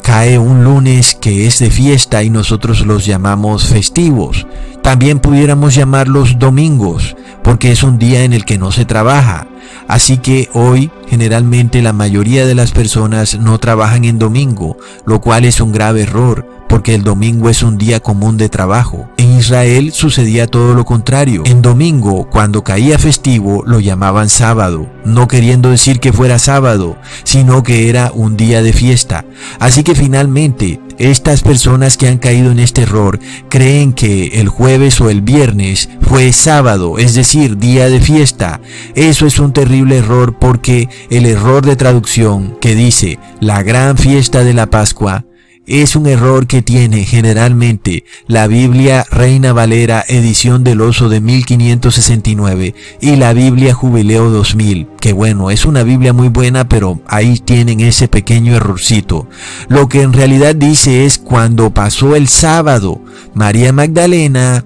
cae 0.00 0.38
un 0.38 0.62
lunes 0.62 1.16
que 1.20 1.46
es 1.46 1.58
de 1.58 1.70
fiesta 1.70 2.22
y 2.22 2.30
nosotros 2.30 2.86
los 2.86 3.04
llamamos 3.04 3.66
festivos. 3.66 4.46
También 4.80 5.18
pudiéramos 5.18 5.74
llamarlos 5.74 6.38
domingos, 6.38 7.16
porque 7.44 7.70
es 7.70 7.84
un 7.84 7.98
día 7.98 8.24
en 8.24 8.32
el 8.32 8.44
que 8.44 8.58
no 8.58 8.72
se 8.72 8.86
trabaja. 8.86 9.46
Así 9.86 10.16
que 10.18 10.48
hoy 10.54 10.90
generalmente 11.06 11.82
la 11.82 11.92
mayoría 11.92 12.46
de 12.46 12.54
las 12.54 12.72
personas 12.72 13.38
no 13.38 13.58
trabajan 13.58 14.04
en 14.04 14.18
domingo, 14.18 14.78
lo 15.06 15.20
cual 15.20 15.44
es 15.44 15.60
un 15.60 15.70
grave 15.70 16.02
error, 16.02 16.48
porque 16.74 16.96
el 16.96 17.04
domingo 17.04 17.50
es 17.50 17.62
un 17.62 17.78
día 17.78 18.00
común 18.00 18.36
de 18.36 18.48
trabajo. 18.48 19.08
En 19.16 19.38
Israel 19.38 19.92
sucedía 19.92 20.48
todo 20.48 20.74
lo 20.74 20.84
contrario. 20.84 21.44
En 21.46 21.62
domingo, 21.62 22.28
cuando 22.28 22.64
caía 22.64 22.98
festivo, 22.98 23.62
lo 23.64 23.78
llamaban 23.78 24.28
sábado, 24.28 24.90
no 25.04 25.28
queriendo 25.28 25.70
decir 25.70 26.00
que 26.00 26.12
fuera 26.12 26.40
sábado, 26.40 26.98
sino 27.22 27.62
que 27.62 27.88
era 27.88 28.10
un 28.12 28.36
día 28.36 28.60
de 28.60 28.72
fiesta. 28.72 29.24
Así 29.60 29.84
que 29.84 29.94
finalmente, 29.94 30.80
estas 30.98 31.42
personas 31.42 31.96
que 31.96 32.08
han 32.08 32.18
caído 32.18 32.50
en 32.50 32.58
este 32.58 32.82
error 32.82 33.20
creen 33.48 33.92
que 33.92 34.40
el 34.40 34.48
jueves 34.48 35.00
o 35.00 35.10
el 35.10 35.22
viernes 35.22 35.88
fue 36.00 36.32
sábado, 36.32 36.98
es 36.98 37.14
decir, 37.14 37.56
día 37.56 37.88
de 37.88 38.00
fiesta. 38.00 38.60
Eso 38.96 39.26
es 39.26 39.38
un 39.38 39.52
terrible 39.52 39.98
error 39.98 40.40
porque 40.40 40.88
el 41.08 41.26
error 41.26 41.64
de 41.64 41.76
traducción 41.76 42.56
que 42.60 42.74
dice 42.74 43.20
la 43.38 43.62
gran 43.62 43.96
fiesta 43.96 44.42
de 44.42 44.54
la 44.54 44.66
Pascua 44.66 45.24
es 45.66 45.96
un 45.96 46.06
error 46.06 46.46
que 46.46 46.62
tiene 46.62 47.04
generalmente 47.04 48.04
la 48.26 48.46
Biblia 48.46 49.06
Reina 49.10 49.52
Valera 49.52 50.04
edición 50.08 50.62
del 50.62 50.80
oso 50.80 51.08
de 51.08 51.20
1569 51.20 52.74
y 53.00 53.16
la 53.16 53.32
Biblia 53.32 53.74
Jubileo 53.74 54.30
2000, 54.30 54.88
que 55.00 55.12
bueno, 55.12 55.50
es 55.50 55.64
una 55.64 55.82
Biblia 55.82 56.12
muy 56.12 56.28
buena, 56.28 56.68
pero 56.68 57.00
ahí 57.06 57.38
tienen 57.38 57.80
ese 57.80 58.08
pequeño 58.08 58.54
errorcito. 58.54 59.28
Lo 59.68 59.88
que 59.88 60.02
en 60.02 60.12
realidad 60.12 60.54
dice 60.54 61.06
es 61.06 61.18
cuando 61.18 61.70
pasó 61.70 62.14
el 62.16 62.28
sábado, 62.28 63.00
María 63.34 63.72
Magdalena, 63.72 64.64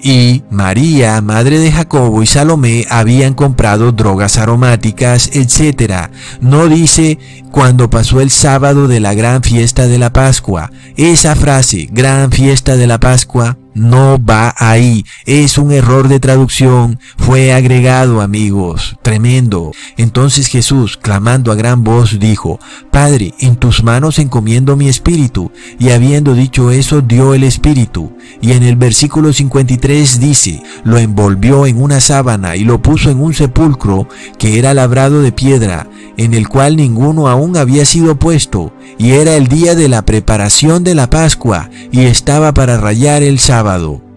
y 0.00 0.42
María, 0.50 1.20
madre 1.20 1.58
de 1.58 1.72
Jacobo 1.72 2.22
y 2.22 2.26
Salomé 2.26 2.86
habían 2.88 3.34
comprado 3.34 3.92
drogas 3.92 4.38
aromáticas, 4.38 5.30
etc. 5.32 6.08
No 6.40 6.68
dice 6.68 7.18
cuando 7.50 7.90
pasó 7.90 8.20
el 8.20 8.30
sábado 8.30 8.88
de 8.88 9.00
la 9.00 9.14
gran 9.14 9.42
fiesta 9.42 9.86
de 9.86 9.98
la 9.98 10.12
Pascua. 10.12 10.70
Esa 10.96 11.34
frase, 11.34 11.88
gran 11.90 12.30
fiesta 12.30 12.76
de 12.76 12.86
la 12.86 13.00
Pascua, 13.00 13.58
no 13.78 14.18
va 14.22 14.54
ahí. 14.58 15.04
Es 15.24 15.58
un 15.58 15.72
error 15.72 16.08
de 16.08 16.20
traducción. 16.20 16.98
Fue 17.16 17.52
agregado, 17.52 18.20
amigos. 18.20 18.96
Tremendo. 19.02 19.72
Entonces 19.96 20.48
Jesús, 20.48 20.96
clamando 20.96 21.52
a 21.52 21.54
gran 21.54 21.84
voz, 21.84 22.18
dijo, 22.18 22.58
Padre, 22.90 23.34
en 23.38 23.56
tus 23.56 23.82
manos 23.82 24.18
encomiendo 24.18 24.76
mi 24.76 24.88
espíritu. 24.88 25.50
Y 25.78 25.90
habiendo 25.90 26.34
dicho 26.34 26.70
eso, 26.70 27.00
dio 27.00 27.34
el 27.34 27.44
espíritu. 27.44 28.12
Y 28.40 28.52
en 28.52 28.62
el 28.62 28.76
versículo 28.76 29.32
53 29.32 30.20
dice, 30.20 30.62
lo 30.84 30.98
envolvió 30.98 31.66
en 31.66 31.80
una 31.80 32.00
sábana 32.00 32.56
y 32.56 32.64
lo 32.64 32.82
puso 32.82 33.10
en 33.10 33.20
un 33.20 33.34
sepulcro 33.34 34.08
que 34.38 34.58
era 34.58 34.74
labrado 34.74 35.22
de 35.22 35.32
piedra, 35.32 35.88
en 36.16 36.34
el 36.34 36.48
cual 36.48 36.76
ninguno 36.76 37.28
aún 37.28 37.56
había 37.56 37.84
sido 37.84 38.18
puesto. 38.18 38.72
Y 38.98 39.12
era 39.12 39.36
el 39.36 39.46
día 39.46 39.74
de 39.74 39.88
la 39.88 40.02
preparación 40.02 40.82
de 40.82 40.94
la 40.94 41.08
Pascua, 41.08 41.70
y 41.92 42.02
estaba 42.02 42.52
para 42.52 42.78
rayar 42.78 43.22
el 43.22 43.38
sábado. 43.38 43.67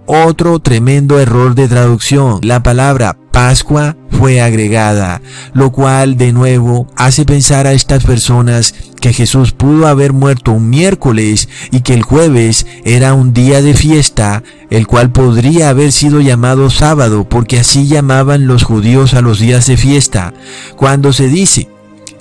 Otro 0.05 0.59
tremendo 0.59 1.19
error 1.19 1.55
de 1.55 1.67
traducción. 1.67 2.39
La 2.41 2.63
palabra 2.63 3.17
Pascua 3.31 3.97
fue 4.09 4.39
agregada, 4.39 5.21
lo 5.53 5.71
cual 5.73 6.15
de 6.15 6.31
nuevo 6.31 6.87
hace 6.95 7.25
pensar 7.25 7.67
a 7.67 7.73
estas 7.73 8.05
personas 8.05 8.73
que 9.01 9.11
Jesús 9.11 9.51
pudo 9.51 9.87
haber 9.87 10.13
muerto 10.13 10.53
un 10.53 10.69
miércoles 10.69 11.49
y 11.69 11.81
que 11.81 11.93
el 11.93 12.03
jueves 12.03 12.65
era 12.85 13.13
un 13.13 13.33
día 13.33 13.61
de 13.61 13.73
fiesta, 13.73 14.41
el 14.69 14.87
cual 14.87 15.11
podría 15.11 15.67
haber 15.67 15.91
sido 15.91 16.21
llamado 16.21 16.69
sábado, 16.69 17.27
porque 17.27 17.59
así 17.59 17.87
llamaban 17.87 18.47
los 18.47 18.63
judíos 18.63 19.13
a 19.13 19.21
los 19.21 19.39
días 19.39 19.65
de 19.67 19.75
fiesta. 19.75 20.33
Cuando 20.77 21.11
se 21.11 21.27
dice, 21.27 21.67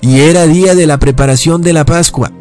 y 0.01 0.19
era 0.19 0.47
día 0.47 0.75
de 0.75 0.87
la 0.87 0.97
preparación 0.97 1.61
de 1.61 1.71
la 1.71 1.85
Pascua, 1.85 2.31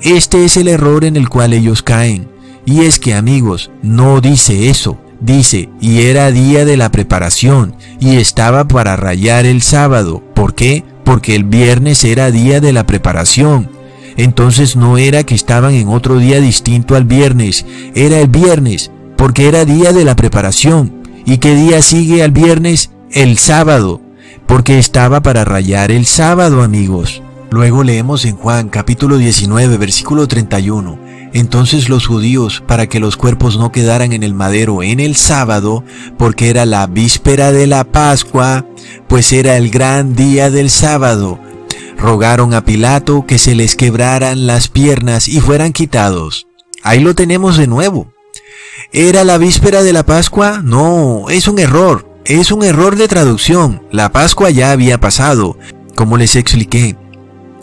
este 0.00 0.44
es 0.44 0.56
el 0.56 0.68
error 0.68 1.04
en 1.04 1.16
el 1.16 1.28
cual 1.28 1.54
ellos 1.54 1.82
caen. 1.82 2.37
Y 2.68 2.84
es 2.84 2.98
que 2.98 3.14
amigos, 3.14 3.70
no 3.82 4.20
dice 4.20 4.68
eso. 4.68 5.00
Dice, 5.20 5.70
y 5.80 6.02
era 6.02 6.30
día 6.30 6.66
de 6.66 6.76
la 6.76 6.92
preparación, 6.92 7.74
y 7.98 8.18
estaba 8.18 8.68
para 8.68 8.94
rayar 8.94 9.46
el 9.46 9.62
sábado. 9.62 10.22
¿Por 10.34 10.54
qué? 10.54 10.84
Porque 11.02 11.34
el 11.34 11.44
viernes 11.44 12.04
era 12.04 12.30
día 12.30 12.60
de 12.60 12.74
la 12.74 12.84
preparación. 12.84 13.70
Entonces 14.18 14.76
no 14.76 14.98
era 14.98 15.24
que 15.24 15.34
estaban 15.34 15.72
en 15.72 15.88
otro 15.88 16.18
día 16.18 16.42
distinto 16.42 16.94
al 16.94 17.06
viernes, 17.06 17.64
era 17.94 18.20
el 18.20 18.28
viernes, 18.28 18.90
porque 19.16 19.48
era 19.48 19.64
día 19.64 19.94
de 19.94 20.04
la 20.04 20.14
preparación. 20.14 20.92
¿Y 21.24 21.38
qué 21.38 21.54
día 21.54 21.80
sigue 21.80 22.22
al 22.22 22.32
viernes? 22.32 22.90
El 23.10 23.38
sábado, 23.38 24.02
porque 24.46 24.78
estaba 24.78 25.22
para 25.22 25.46
rayar 25.46 25.90
el 25.90 26.04
sábado, 26.04 26.62
amigos. 26.62 27.22
Luego 27.50 27.82
leemos 27.82 28.26
en 28.26 28.36
Juan 28.36 28.68
capítulo 28.68 29.16
19, 29.16 29.78
versículo 29.78 30.28
31. 30.28 31.07
Entonces 31.32 31.88
los 31.88 32.06
judíos, 32.06 32.62
para 32.66 32.86
que 32.86 33.00
los 33.00 33.16
cuerpos 33.16 33.58
no 33.58 33.70
quedaran 33.72 34.12
en 34.12 34.22
el 34.22 34.34
madero 34.34 34.82
en 34.82 35.00
el 35.00 35.14
sábado, 35.16 35.84
porque 36.16 36.50
era 36.50 36.66
la 36.66 36.86
víspera 36.86 37.52
de 37.52 37.66
la 37.66 37.84
Pascua, 37.84 38.66
pues 39.08 39.32
era 39.32 39.56
el 39.56 39.70
gran 39.70 40.14
día 40.14 40.50
del 40.50 40.70
sábado, 40.70 41.38
rogaron 41.98 42.54
a 42.54 42.64
Pilato 42.64 43.26
que 43.26 43.38
se 43.38 43.54
les 43.54 43.76
quebraran 43.76 44.46
las 44.46 44.68
piernas 44.68 45.28
y 45.28 45.40
fueran 45.40 45.72
quitados. 45.72 46.46
Ahí 46.82 47.00
lo 47.00 47.14
tenemos 47.14 47.56
de 47.56 47.66
nuevo. 47.66 48.12
¿Era 48.92 49.24
la 49.24 49.36
víspera 49.36 49.82
de 49.82 49.92
la 49.92 50.06
Pascua? 50.06 50.62
No, 50.62 51.26
es 51.28 51.48
un 51.48 51.58
error. 51.58 52.08
Es 52.24 52.52
un 52.52 52.62
error 52.62 52.96
de 52.96 53.08
traducción. 53.08 53.82
La 53.90 54.12
Pascua 54.12 54.50
ya 54.50 54.70
había 54.70 54.98
pasado, 54.98 55.58
como 55.94 56.16
les 56.16 56.36
expliqué. 56.36 56.96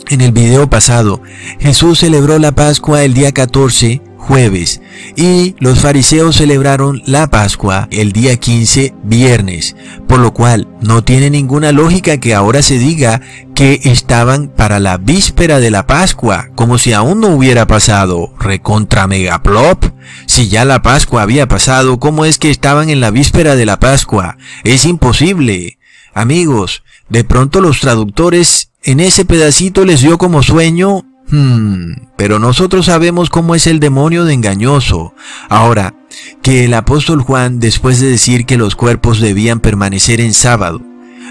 En 0.08 0.20
el 0.20 0.30
video 0.30 0.70
pasado, 0.70 1.20
Jesús 1.58 1.98
celebró 1.98 2.38
la 2.38 2.52
Pascua 2.52 3.02
el 3.02 3.12
día 3.12 3.32
14, 3.32 4.00
jueves 4.16 4.80
y 5.16 5.56
los 5.58 5.80
fariseos 5.80 6.36
celebraron 6.36 7.02
la 7.06 7.28
Pascua 7.28 7.88
el 7.90 8.12
día 8.12 8.36
15 8.36 8.94
viernes, 9.02 9.74
por 10.06 10.20
lo 10.20 10.32
cual 10.32 10.68
no 10.80 11.02
tiene 11.02 11.28
ninguna 11.28 11.72
lógica 11.72 12.18
que 12.18 12.34
ahora 12.34 12.62
se 12.62 12.78
diga 12.78 13.20
que 13.56 13.80
estaban 13.82 14.46
para 14.46 14.78
la 14.78 14.96
víspera 14.96 15.58
de 15.58 15.72
la 15.72 15.88
Pascua, 15.88 16.50
como 16.54 16.78
si 16.78 16.92
aún 16.92 17.20
no 17.20 17.28
hubiera 17.28 17.66
pasado. 17.66 18.32
Recontra 18.38 19.08
megaplop. 19.08 19.86
Si 20.26 20.48
ya 20.48 20.64
la 20.64 20.82
Pascua 20.82 21.22
había 21.22 21.48
pasado, 21.48 21.98
¿cómo 21.98 22.24
es 22.24 22.38
que 22.38 22.50
estaban 22.50 22.90
en 22.90 23.00
la 23.00 23.10
víspera 23.10 23.56
de 23.56 23.66
la 23.66 23.80
Pascua? 23.80 24.36
Es 24.62 24.84
imposible. 24.84 25.78
Amigos, 26.14 26.84
de 27.08 27.24
pronto 27.24 27.60
los 27.60 27.80
traductores 27.80 28.70
en 28.86 29.00
ese 29.00 29.24
pedacito 29.24 29.84
les 29.84 30.00
dio 30.00 30.16
como 30.16 30.42
sueño 30.42 31.04
Hmm, 31.28 31.94
pero 32.16 32.38
nosotros 32.38 32.86
sabemos 32.86 33.30
cómo 33.30 33.54
es 33.54 33.66
el 33.66 33.80
demonio 33.80 34.24
de 34.24 34.34
engañoso. 34.34 35.14
Ahora, 35.48 35.94
que 36.42 36.64
el 36.64 36.74
apóstol 36.74 37.20
Juan, 37.22 37.58
después 37.58 38.00
de 38.00 38.08
decir 38.08 38.46
que 38.46 38.56
los 38.56 38.76
cuerpos 38.76 39.20
debían 39.20 39.60
permanecer 39.60 40.20
en 40.20 40.32
sábado, 40.32 40.80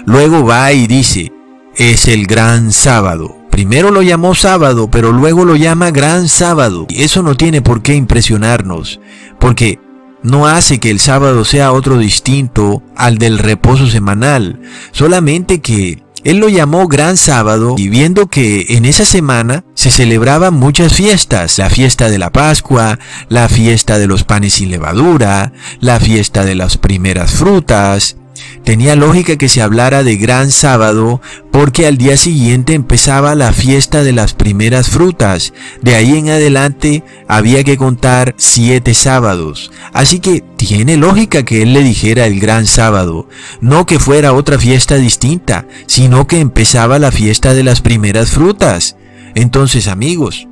luego 0.04 0.44
va 0.44 0.70
y 0.72 0.86
dice, 0.86 1.32
es 1.76 2.08
el 2.08 2.26
gran 2.26 2.72
sábado. 2.72 3.36
Primero 3.50 3.90
lo 3.90 4.02
llamó 4.02 4.34
sábado, 4.34 4.90
pero 4.90 5.12
luego 5.12 5.46
lo 5.46 5.56
llama 5.56 5.90
gran 5.90 6.28
sábado. 6.28 6.86
Y 6.90 7.02
eso 7.02 7.22
no 7.22 7.34
tiene 7.34 7.62
por 7.62 7.80
qué 7.80 7.94
impresionarnos, 7.94 9.00
porque 9.40 9.80
no 10.22 10.46
hace 10.46 10.78
que 10.78 10.90
el 10.90 11.00
sábado 11.00 11.46
sea 11.46 11.72
otro 11.72 11.96
distinto 11.96 12.82
al 12.96 13.16
del 13.16 13.38
reposo 13.38 13.86
semanal, 13.86 14.60
solamente 14.92 15.60
que 15.62 16.02
él 16.26 16.38
lo 16.38 16.48
llamó 16.48 16.88
Gran 16.88 17.16
Sábado 17.16 17.76
y 17.78 17.88
viendo 17.88 18.26
que 18.26 18.66
en 18.70 18.84
esa 18.84 19.04
semana 19.04 19.62
se 19.74 19.92
celebraban 19.92 20.54
muchas 20.54 20.92
fiestas, 20.92 21.56
la 21.58 21.70
fiesta 21.70 22.10
de 22.10 22.18
la 22.18 22.32
Pascua, 22.32 22.98
la 23.28 23.48
fiesta 23.48 23.96
de 24.00 24.08
los 24.08 24.24
panes 24.24 24.54
sin 24.54 24.72
levadura, 24.72 25.52
la 25.78 26.00
fiesta 26.00 26.44
de 26.44 26.56
las 26.56 26.78
primeras 26.78 27.30
frutas, 27.30 28.16
Tenía 28.64 28.96
lógica 28.96 29.36
que 29.36 29.48
se 29.48 29.62
hablara 29.62 30.02
de 30.02 30.16
gran 30.16 30.50
sábado 30.50 31.20
porque 31.50 31.86
al 31.86 31.96
día 31.96 32.16
siguiente 32.16 32.74
empezaba 32.74 33.34
la 33.34 33.52
fiesta 33.52 34.02
de 34.02 34.12
las 34.12 34.34
primeras 34.34 34.88
frutas. 34.88 35.52
De 35.82 35.94
ahí 35.94 36.16
en 36.16 36.30
adelante 36.30 37.04
había 37.28 37.64
que 37.64 37.76
contar 37.76 38.34
siete 38.36 38.94
sábados. 38.94 39.70
Así 39.92 40.20
que 40.20 40.42
tiene 40.56 40.96
lógica 40.96 41.44
que 41.44 41.62
él 41.62 41.72
le 41.72 41.82
dijera 41.82 42.26
el 42.26 42.40
gran 42.40 42.66
sábado. 42.66 43.28
No 43.60 43.86
que 43.86 43.98
fuera 43.98 44.32
otra 44.32 44.58
fiesta 44.58 44.96
distinta, 44.96 45.66
sino 45.86 46.26
que 46.26 46.40
empezaba 46.40 46.98
la 46.98 47.12
fiesta 47.12 47.54
de 47.54 47.62
las 47.62 47.80
primeras 47.80 48.30
frutas. 48.30 48.96
Entonces 49.34 49.86
amigos, 49.86 50.48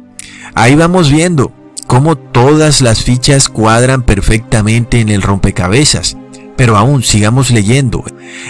ahí 0.55 0.75
vamos 0.75 1.11
viendo 1.11 1.53
cómo 1.87 2.17
todas 2.17 2.81
las 2.81 3.03
fichas 3.03 3.49
cuadran 3.49 4.03
perfectamente 4.03 5.01
en 5.01 5.09
el 5.09 5.23
rompecabezas. 5.23 6.17
Pero 6.57 6.77
aún 6.77 7.03
sigamos 7.03 7.51
leyendo. 7.51 8.05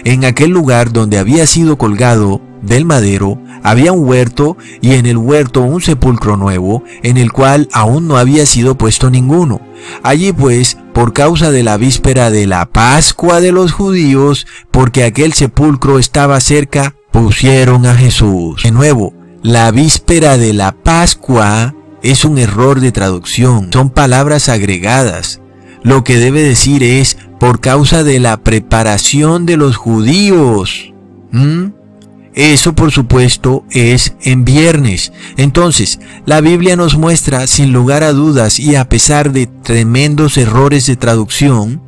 En 0.04 0.24
aquel 0.24 0.50
lugar 0.50 0.92
donde 0.92 1.18
había 1.18 1.46
sido 1.46 1.78
colgado 1.78 2.40
del 2.62 2.84
madero 2.84 3.38
había 3.62 3.92
un 3.92 4.06
huerto 4.06 4.56
y 4.82 4.92
en 4.92 5.06
el 5.06 5.16
huerto 5.16 5.62
un 5.62 5.80
sepulcro 5.80 6.36
nuevo 6.36 6.84
en 7.02 7.16
el 7.16 7.32
cual 7.32 7.68
aún 7.72 8.06
no 8.06 8.18
había 8.18 8.46
sido 8.46 8.76
puesto 8.76 9.10
ninguno. 9.10 9.60
Allí 10.02 10.32
pues, 10.32 10.76
por 10.92 11.12
causa 11.12 11.50
de 11.50 11.62
la 11.62 11.76
víspera 11.76 12.30
de 12.30 12.46
la 12.46 12.66
Pascua 12.66 13.40
de 13.40 13.52
los 13.52 13.72
judíos, 13.72 14.46
porque 14.70 15.04
aquel 15.04 15.32
sepulcro 15.32 15.98
estaba 15.98 16.40
cerca, 16.40 16.94
pusieron 17.10 17.86
a 17.86 17.94
Jesús. 17.94 18.62
De 18.62 18.70
nuevo, 18.70 19.14
la 19.42 19.70
víspera 19.70 20.36
de 20.36 20.52
la 20.52 20.72
Pascua 20.72 21.74
es 22.02 22.24
un 22.24 22.38
error 22.38 22.80
de 22.80 22.92
traducción, 22.92 23.70
son 23.72 23.90
palabras 23.90 24.50
agregadas. 24.50 25.40
Lo 25.84 26.02
que 26.02 26.16
debe 26.16 26.42
decir 26.42 26.82
es 26.82 27.16
por 27.38 27.60
causa 27.60 28.02
de 28.02 28.18
la 28.18 28.38
preparación 28.38 29.46
de 29.46 29.58
los 29.58 29.76
judíos. 29.76 30.92
¿Mm? 31.30 31.66
Eso 32.34 32.74
por 32.74 32.90
supuesto 32.90 33.64
es 33.70 34.16
en 34.22 34.44
viernes. 34.44 35.12
Entonces, 35.36 36.00
la 36.26 36.40
Biblia 36.40 36.74
nos 36.74 36.96
muestra 36.96 37.46
sin 37.46 37.72
lugar 37.72 38.02
a 38.02 38.12
dudas 38.12 38.58
y 38.58 38.74
a 38.74 38.88
pesar 38.88 39.30
de 39.30 39.46
tremendos 39.46 40.36
errores 40.38 40.86
de 40.86 40.96
traducción, 40.96 41.82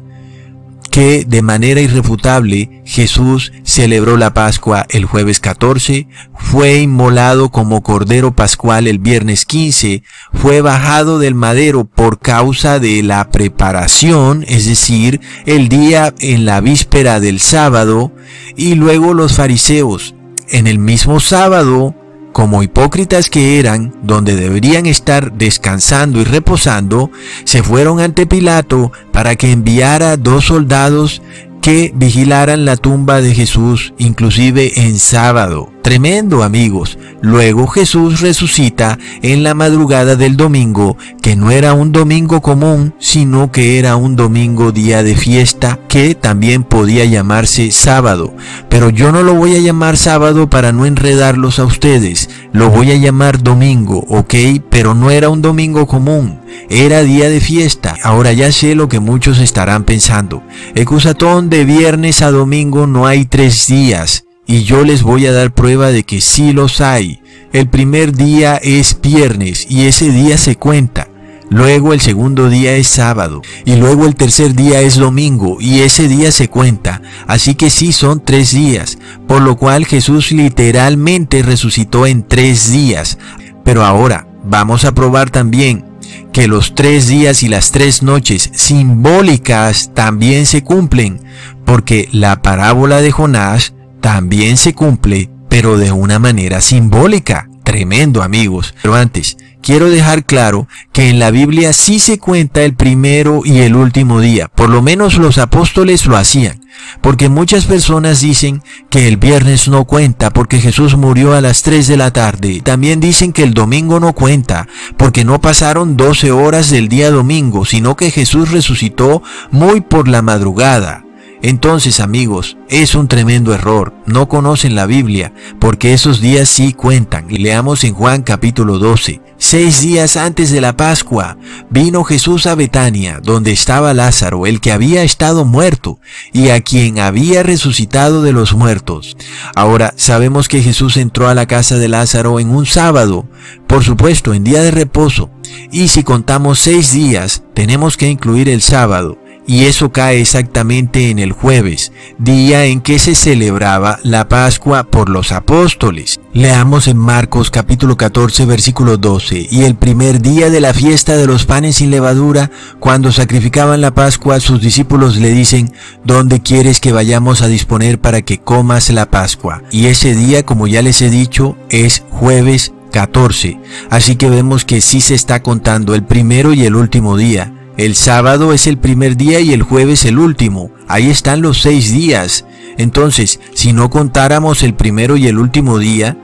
que 0.96 1.26
de 1.28 1.42
manera 1.42 1.82
irrefutable 1.82 2.80
Jesús 2.86 3.52
celebró 3.64 4.16
la 4.16 4.32
Pascua 4.32 4.86
el 4.88 5.04
jueves 5.04 5.40
14, 5.40 6.08
fue 6.34 6.78
inmolado 6.78 7.50
como 7.50 7.82
cordero 7.82 8.34
pascual 8.34 8.86
el 8.86 8.98
viernes 8.98 9.44
15, 9.44 10.02
fue 10.32 10.62
bajado 10.62 11.18
del 11.18 11.34
madero 11.34 11.84
por 11.84 12.18
causa 12.18 12.78
de 12.78 13.02
la 13.02 13.28
preparación, 13.28 14.46
es 14.48 14.64
decir, 14.64 15.20
el 15.44 15.68
día 15.68 16.14
en 16.18 16.46
la 16.46 16.62
víspera 16.62 17.20
del 17.20 17.40
sábado, 17.40 18.10
y 18.56 18.74
luego 18.74 19.12
los 19.12 19.34
fariseos. 19.34 20.14
En 20.48 20.66
el 20.66 20.78
mismo 20.78 21.20
sábado 21.20 21.94
como 22.36 22.62
hipócritas 22.62 23.30
que 23.30 23.58
eran, 23.58 23.94
donde 24.02 24.36
deberían 24.36 24.84
estar 24.84 25.32
descansando 25.32 26.20
y 26.20 26.24
reposando, 26.24 27.10
se 27.44 27.62
fueron 27.62 27.98
ante 27.98 28.26
Pilato 28.26 28.92
para 29.10 29.36
que 29.36 29.52
enviara 29.52 30.18
dos 30.18 30.48
soldados 30.48 31.22
que 31.66 31.90
vigilaran 31.92 32.64
la 32.64 32.76
tumba 32.76 33.20
de 33.20 33.34
Jesús, 33.34 33.92
inclusive 33.98 34.82
en 34.82 35.00
sábado. 35.00 35.68
Tremendo 35.82 36.44
amigos. 36.44 36.96
Luego 37.22 37.66
Jesús 37.66 38.20
resucita 38.20 38.98
en 39.22 39.42
la 39.42 39.54
madrugada 39.54 40.14
del 40.14 40.36
domingo, 40.36 40.96
que 41.22 41.34
no 41.34 41.50
era 41.50 41.74
un 41.74 41.90
domingo 41.90 42.40
común, 42.40 42.94
sino 43.00 43.50
que 43.50 43.78
era 43.78 43.96
un 43.96 44.14
domingo 44.14 44.70
día 44.70 45.02
de 45.02 45.16
fiesta, 45.16 45.80
que 45.88 46.14
también 46.14 46.62
podía 46.62 47.04
llamarse 47.04 47.72
sábado. 47.72 48.34
Pero 48.68 48.90
yo 48.90 49.10
no 49.10 49.22
lo 49.22 49.34
voy 49.34 49.56
a 49.56 49.60
llamar 49.60 49.96
sábado 49.96 50.48
para 50.48 50.72
no 50.72 50.86
enredarlos 50.86 51.58
a 51.58 51.64
ustedes, 51.64 52.30
lo 52.52 52.70
voy 52.70 52.90
a 52.92 52.96
llamar 52.96 53.42
domingo, 53.42 54.04
¿ok? 54.08 54.34
Pero 54.70 54.94
no 54.94 55.10
era 55.10 55.28
un 55.28 55.42
domingo 55.42 55.86
común, 55.86 56.40
era 56.68 57.02
día 57.02 57.28
de 57.28 57.40
fiesta. 57.40 57.94
Ahora 58.02 58.32
ya 58.32 58.50
sé 58.50 58.74
lo 58.74 58.88
que 58.88 59.00
muchos 59.00 59.38
estarán 59.38 59.84
pensando. 59.84 60.42
Ecusatón 60.74 61.48
de 61.56 61.64
viernes 61.64 62.20
a 62.20 62.30
domingo 62.30 62.86
no 62.86 63.06
hay 63.06 63.24
tres 63.24 63.66
días. 63.66 64.24
Y 64.46 64.64
yo 64.64 64.84
les 64.84 65.02
voy 65.02 65.24
a 65.24 65.32
dar 65.32 65.54
prueba 65.54 65.90
de 65.90 66.02
que 66.02 66.20
sí 66.20 66.52
los 66.52 66.82
hay. 66.82 67.22
El 67.50 67.70
primer 67.70 68.14
día 68.14 68.56
es 68.56 69.00
viernes 69.00 69.66
y 69.70 69.86
ese 69.86 70.10
día 70.10 70.36
se 70.36 70.56
cuenta. 70.56 71.08
Luego 71.48 71.94
el 71.94 72.02
segundo 72.02 72.50
día 72.50 72.76
es 72.76 72.88
sábado 72.88 73.40
y 73.64 73.76
luego 73.76 74.04
el 74.04 74.16
tercer 74.16 74.54
día 74.54 74.82
es 74.82 74.96
domingo 74.96 75.56
y 75.58 75.80
ese 75.80 76.08
día 76.08 76.30
se 76.30 76.48
cuenta. 76.50 77.00
Así 77.26 77.54
que 77.54 77.70
sí 77.70 77.90
son 77.92 78.22
tres 78.22 78.52
días, 78.52 78.98
por 79.26 79.40
lo 79.40 79.56
cual 79.56 79.86
Jesús 79.86 80.32
literalmente 80.32 81.42
resucitó 81.42 82.06
en 82.06 82.28
tres 82.28 82.70
días. 82.70 83.16
Pero 83.64 83.82
ahora 83.82 84.28
vamos 84.44 84.84
a 84.84 84.92
probar 84.92 85.30
también 85.30 85.86
que 86.32 86.48
los 86.48 86.74
tres 86.74 87.06
días 87.06 87.42
y 87.42 87.48
las 87.48 87.70
tres 87.70 88.02
noches 88.02 88.50
simbólicas 88.52 89.92
también 89.94 90.46
se 90.46 90.62
cumplen, 90.62 91.20
porque 91.64 92.08
la 92.12 92.42
parábola 92.42 93.00
de 93.00 93.12
Jonás 93.12 93.74
también 94.00 94.56
se 94.56 94.74
cumple, 94.74 95.30
pero 95.48 95.78
de 95.78 95.92
una 95.92 96.18
manera 96.18 96.60
simbólica. 96.60 97.48
Tremendo 97.66 98.22
amigos. 98.22 98.76
Pero 98.80 98.94
antes, 98.94 99.36
quiero 99.60 99.90
dejar 99.90 100.24
claro 100.24 100.68
que 100.92 101.08
en 101.08 101.18
la 101.18 101.32
Biblia 101.32 101.72
sí 101.72 101.98
se 101.98 102.20
cuenta 102.20 102.62
el 102.62 102.74
primero 102.74 103.42
y 103.44 103.58
el 103.58 103.74
último 103.74 104.20
día. 104.20 104.46
Por 104.46 104.70
lo 104.70 104.82
menos 104.82 105.16
los 105.16 105.36
apóstoles 105.36 106.06
lo 106.06 106.16
hacían. 106.16 106.60
Porque 107.00 107.28
muchas 107.28 107.64
personas 107.64 108.20
dicen 108.20 108.62
que 108.88 109.08
el 109.08 109.16
viernes 109.16 109.66
no 109.66 109.84
cuenta 109.84 110.30
porque 110.30 110.60
Jesús 110.60 110.96
murió 110.96 111.34
a 111.34 111.40
las 111.40 111.62
3 111.62 111.88
de 111.88 111.96
la 111.96 112.12
tarde. 112.12 112.60
También 112.62 113.00
dicen 113.00 113.32
que 113.32 113.42
el 113.42 113.52
domingo 113.52 113.98
no 113.98 114.12
cuenta 114.12 114.68
porque 114.96 115.24
no 115.24 115.40
pasaron 115.40 115.96
12 115.96 116.30
horas 116.30 116.70
del 116.70 116.88
día 116.88 117.10
domingo, 117.10 117.64
sino 117.64 117.96
que 117.96 118.12
Jesús 118.12 118.52
resucitó 118.52 119.24
muy 119.50 119.80
por 119.80 120.06
la 120.06 120.22
madrugada. 120.22 121.05
Entonces 121.46 122.00
amigos, 122.00 122.56
es 122.68 122.96
un 122.96 123.06
tremendo 123.06 123.54
error. 123.54 123.94
No 124.04 124.28
conocen 124.28 124.74
la 124.74 124.84
Biblia 124.84 125.32
porque 125.60 125.92
esos 125.92 126.20
días 126.20 126.48
sí 126.48 126.72
cuentan. 126.72 127.28
Leamos 127.28 127.84
en 127.84 127.94
Juan 127.94 128.24
capítulo 128.24 128.80
12. 128.80 129.20
Seis 129.38 129.80
días 129.80 130.16
antes 130.16 130.50
de 130.50 130.60
la 130.60 130.76
Pascua 130.76 131.38
vino 131.70 132.02
Jesús 132.02 132.46
a 132.48 132.56
Betania, 132.56 133.20
donde 133.22 133.52
estaba 133.52 133.94
Lázaro, 133.94 134.44
el 134.46 134.60
que 134.60 134.72
había 134.72 135.04
estado 135.04 135.44
muerto 135.44 136.00
y 136.32 136.48
a 136.48 136.60
quien 136.62 136.98
había 136.98 137.44
resucitado 137.44 138.22
de 138.22 138.32
los 138.32 138.52
muertos. 138.54 139.16
Ahora 139.54 139.94
sabemos 139.96 140.48
que 140.48 140.62
Jesús 140.62 140.96
entró 140.96 141.28
a 141.28 141.34
la 141.34 141.46
casa 141.46 141.76
de 141.76 141.86
Lázaro 141.86 142.40
en 142.40 142.50
un 142.50 142.66
sábado, 142.66 143.28
por 143.68 143.84
supuesto 143.84 144.34
en 144.34 144.42
día 144.42 144.62
de 144.62 144.72
reposo. 144.72 145.30
Y 145.70 145.86
si 145.86 146.02
contamos 146.02 146.58
seis 146.58 146.90
días, 146.90 147.44
tenemos 147.54 147.96
que 147.96 148.08
incluir 148.08 148.48
el 148.48 148.62
sábado 148.62 149.16
y 149.46 149.64
eso 149.64 149.92
cae 149.92 150.20
exactamente 150.20 151.10
en 151.10 151.18
el 151.18 151.32
jueves, 151.32 151.92
día 152.18 152.64
en 152.64 152.80
que 152.80 152.98
se 152.98 153.14
celebraba 153.14 153.98
la 154.02 154.28
Pascua 154.28 154.84
por 154.84 155.08
los 155.08 155.32
apóstoles. 155.32 156.20
Leamos 156.32 156.88
en 156.88 156.98
Marcos 156.98 157.50
capítulo 157.50 157.96
14 157.96 158.44
versículo 158.44 158.96
12, 158.96 159.48
y 159.50 159.62
el 159.62 159.76
primer 159.76 160.20
día 160.20 160.50
de 160.50 160.60
la 160.60 160.74
fiesta 160.74 161.16
de 161.16 161.26
los 161.26 161.46
panes 161.46 161.76
sin 161.76 161.90
levadura, 161.90 162.50
cuando 162.80 163.12
sacrificaban 163.12 163.80
la 163.80 163.94
Pascua, 163.94 164.40
sus 164.40 164.60
discípulos 164.60 165.16
le 165.16 165.30
dicen, 165.30 165.72
¿dónde 166.04 166.40
quieres 166.40 166.80
que 166.80 166.92
vayamos 166.92 167.42
a 167.42 167.48
disponer 167.48 168.00
para 168.00 168.22
que 168.22 168.38
comas 168.38 168.90
la 168.90 169.10
Pascua? 169.10 169.62
Y 169.70 169.86
ese 169.86 170.14
día, 170.14 170.44
como 170.44 170.66
ya 170.66 170.82
les 170.82 171.00
he 171.02 171.10
dicho, 171.10 171.56
es 171.70 172.02
jueves 172.10 172.72
14. 172.92 173.58
Así 173.90 174.16
que 174.16 174.30
vemos 174.30 174.64
que 174.64 174.80
sí 174.80 175.00
se 175.00 175.14
está 175.14 175.42
contando 175.42 175.94
el 175.94 176.02
primero 176.02 176.52
y 176.54 176.64
el 176.64 176.76
último 176.76 177.16
día. 177.16 177.52
El 177.76 177.94
sábado 177.94 178.54
es 178.54 178.66
el 178.66 178.78
primer 178.78 179.16
día 179.16 179.40
y 179.40 179.52
el 179.52 179.62
jueves 179.62 180.06
el 180.06 180.18
último. 180.18 180.70
Ahí 180.88 181.10
están 181.10 181.42
los 181.42 181.60
seis 181.60 181.92
días. 181.92 182.46
Entonces, 182.78 183.38
si 183.54 183.74
no 183.74 183.90
contáramos 183.90 184.62
el 184.62 184.74
primero 184.74 185.16
y 185.18 185.26
el 185.26 185.38
último 185.38 185.78
día, 185.78 186.16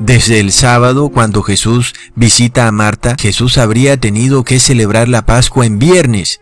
desde 0.00 0.40
el 0.40 0.50
sábado, 0.52 1.08
cuando 1.08 1.42
Jesús 1.42 1.94
visita 2.14 2.66
a 2.66 2.72
Marta, 2.72 3.16
Jesús 3.18 3.58
habría 3.58 3.96
tenido 3.96 4.42
que 4.42 4.58
celebrar 4.58 5.08
la 5.08 5.24
Pascua 5.24 5.66
en 5.66 5.78
viernes. 5.78 6.40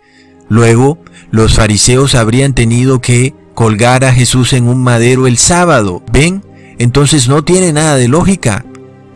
Luego, 0.49 0.99
los 1.31 1.55
fariseos 1.55 2.15
habrían 2.15 2.55
tenido 2.55 3.01
que 3.01 3.35
colgar 3.55 4.05
a 4.05 4.13
Jesús 4.13 4.53
en 4.53 4.69
un 4.69 4.83
madero 4.83 5.27
el 5.27 5.37
sábado. 5.37 6.03
¿Ven? 6.13 6.43
Entonces 6.79 7.29
no 7.29 7.45
tiene 7.45 7.73
nada 7.73 7.97
de 7.97 8.09
lógica. 8.09 8.65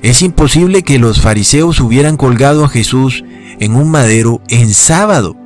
Es 0.02 0.22
imposible 0.22 0.82
que 0.82 0.98
los 0.98 1.20
fariseos 1.20 1.78
hubieran 1.80 2.16
colgado 2.16 2.64
a 2.64 2.68
Jesús 2.68 3.22
en 3.58 3.76
un 3.76 3.90
madero 3.90 4.40
en 4.48 4.72
sábado. 4.72 5.36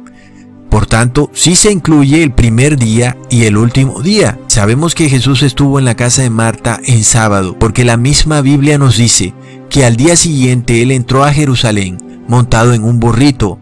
Por 0.71 0.87
tanto, 0.87 1.31
sí 1.33 1.57
se 1.57 1.73
incluye 1.73 2.23
el 2.23 2.33
primer 2.33 2.79
día 2.79 3.17
y 3.31 3.45
el 3.45 3.57
último 3.57 4.01
día. 4.01 4.39
Sabemos 4.47 4.95
que 4.95 5.09
Jesús 5.09 5.43
estuvo 5.43 5.79
en 5.79 5.85
la 5.85 5.97
casa 5.97 6.23
de 6.23 6.31
Marta 6.31 6.81
en 6.85 7.03
sábado, 7.03 7.57
porque 7.59 7.85
la 7.85 7.97
misma 7.97 8.41
Biblia 8.43 8.79
nos 8.79 8.97
dice 8.97 9.35
que 9.71 9.85
al 9.85 9.97
día 9.97 10.15
siguiente 10.15 10.83
él 10.83 10.93
entró 10.93 11.25
a 11.25 11.33
Jerusalén 11.33 11.99
montado 12.29 12.75
en 12.75 12.85
un 12.85 13.01
burrito. 13.01 13.59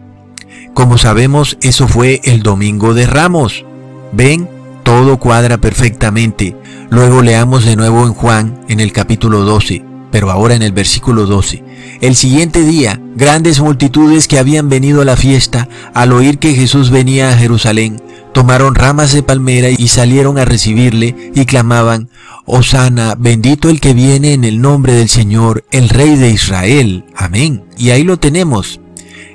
Como 0.75 0.97
sabemos, 0.99 1.57
eso 1.61 1.87
fue 1.87 2.21
el 2.23 2.43
domingo 2.43 2.93
de 2.93 3.07
Ramos. 3.07 3.65
Ven, 4.11 4.47
todo 4.83 5.17
cuadra 5.17 5.57
perfectamente. 5.57 6.55
Luego 6.91 7.23
leamos 7.23 7.65
de 7.65 7.75
nuevo 7.75 8.05
en 8.05 8.13
Juan 8.13 8.59
en 8.69 8.79
el 8.79 8.91
capítulo 8.91 9.41
12 9.41 9.92
pero 10.13 10.29
ahora 10.29 10.53
en 10.53 10.61
el 10.61 10.73
versículo 10.73 11.25
12. 11.25 11.63
El 11.99 12.15
siguiente 12.15 12.63
día, 12.63 13.01
grandes 13.15 13.59
multitudes 13.59 14.27
que 14.27 14.37
habían 14.37 14.69
venido 14.69 15.01
a 15.01 15.05
la 15.05 15.17
fiesta, 15.17 15.67
al 15.95 16.13
oír 16.13 16.37
que 16.37 16.53
Jesús 16.53 16.91
venía 16.91 17.31
a 17.31 17.35
Jerusalén, 17.35 17.99
tomaron 18.31 18.75
ramas 18.75 19.11
de 19.11 19.23
palmera 19.23 19.69
y 19.71 19.87
salieron 19.87 20.37
a 20.37 20.45
recibirle 20.45 21.31
y 21.33 21.45
clamaban, 21.45 22.09
Osana, 22.45 23.15
bendito 23.17 23.69
el 23.69 23.81
que 23.81 23.95
viene 23.95 24.33
en 24.33 24.43
el 24.43 24.61
nombre 24.61 24.93
del 24.93 25.09
Señor, 25.09 25.65
el 25.71 25.89
Rey 25.89 26.15
de 26.15 26.29
Israel. 26.29 27.05
Amén. 27.15 27.63
Y 27.79 27.89
ahí 27.89 28.03
lo 28.03 28.17
tenemos. 28.17 28.81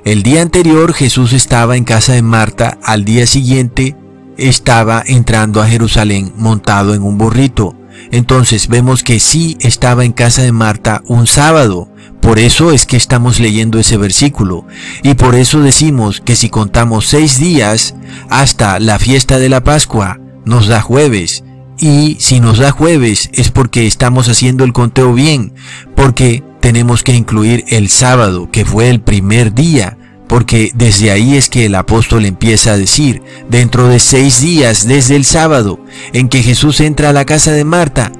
El 0.05 0.23
día 0.23 0.41
anterior 0.41 0.93
Jesús 0.93 1.33
estaba 1.33 1.75
en 1.75 1.83
casa 1.83 2.13
de 2.13 2.21
Marta, 2.21 2.77
al 2.83 3.03
día 3.03 3.27
siguiente 3.27 3.97
estaba 4.37 5.03
entrando 5.05 5.61
a 5.61 5.67
Jerusalén 5.67 6.31
montado 6.37 6.93
en 6.93 7.01
un 7.01 7.17
burrito. 7.17 7.75
Entonces 8.11 8.67
vemos 8.67 9.03
que 9.03 9.19
sí 9.19 9.57
estaba 9.61 10.05
en 10.05 10.13
casa 10.13 10.41
de 10.41 10.51
Marta 10.51 11.01
un 11.07 11.27
sábado. 11.27 11.89
Por 12.21 12.39
eso 12.39 12.71
es 12.71 12.85
que 12.85 12.97
estamos 12.97 13.39
leyendo 13.39 13.79
ese 13.79 13.97
versículo. 13.97 14.65
Y 15.03 15.13
por 15.13 15.35
eso 15.35 15.61
decimos 15.61 16.21
que 16.21 16.35
si 16.35 16.49
contamos 16.49 17.07
seis 17.07 17.39
días 17.39 17.95
hasta 18.29 18.79
la 18.79 18.99
fiesta 18.99 19.39
de 19.39 19.49
la 19.49 19.63
Pascua, 19.63 20.19
nos 20.45 20.67
da 20.67 20.81
jueves. 20.81 21.43
Y 21.77 22.17
si 22.19 22.39
nos 22.39 22.57
da 22.57 22.71
jueves 22.71 23.29
es 23.33 23.51
porque 23.51 23.87
estamos 23.87 24.27
haciendo 24.27 24.65
el 24.65 24.73
conteo 24.73 25.13
bien, 25.13 25.53
porque 25.95 26.43
tenemos 26.59 27.03
que 27.03 27.13
incluir 27.13 27.63
el 27.69 27.87
sábado, 27.87 28.49
que 28.51 28.65
fue 28.65 28.89
el 28.89 28.99
primer 28.99 29.53
día 29.53 29.97
porque 30.29 30.71
desde 30.75 31.11
ahí 31.11 31.35
es 31.35 31.49
que 31.49 31.65
el 31.65 31.75
apóstol 31.75 32.23
empieza 32.23 32.71
a 32.71 32.77
decir, 32.77 33.21
dentro 33.49 33.89
de 33.89 33.99
seis 33.99 34.39
días 34.39 34.87
desde 34.87 35.15
el 35.15 35.25
sábado 35.25 35.83
en 36.13 36.29
que 36.29 36.43
Jesús 36.43 36.79
entra 36.79 37.09
a 37.09 37.13
la 37.13 37.25
casa 37.25 37.51
de 37.51 37.65
Marta, 37.65 38.13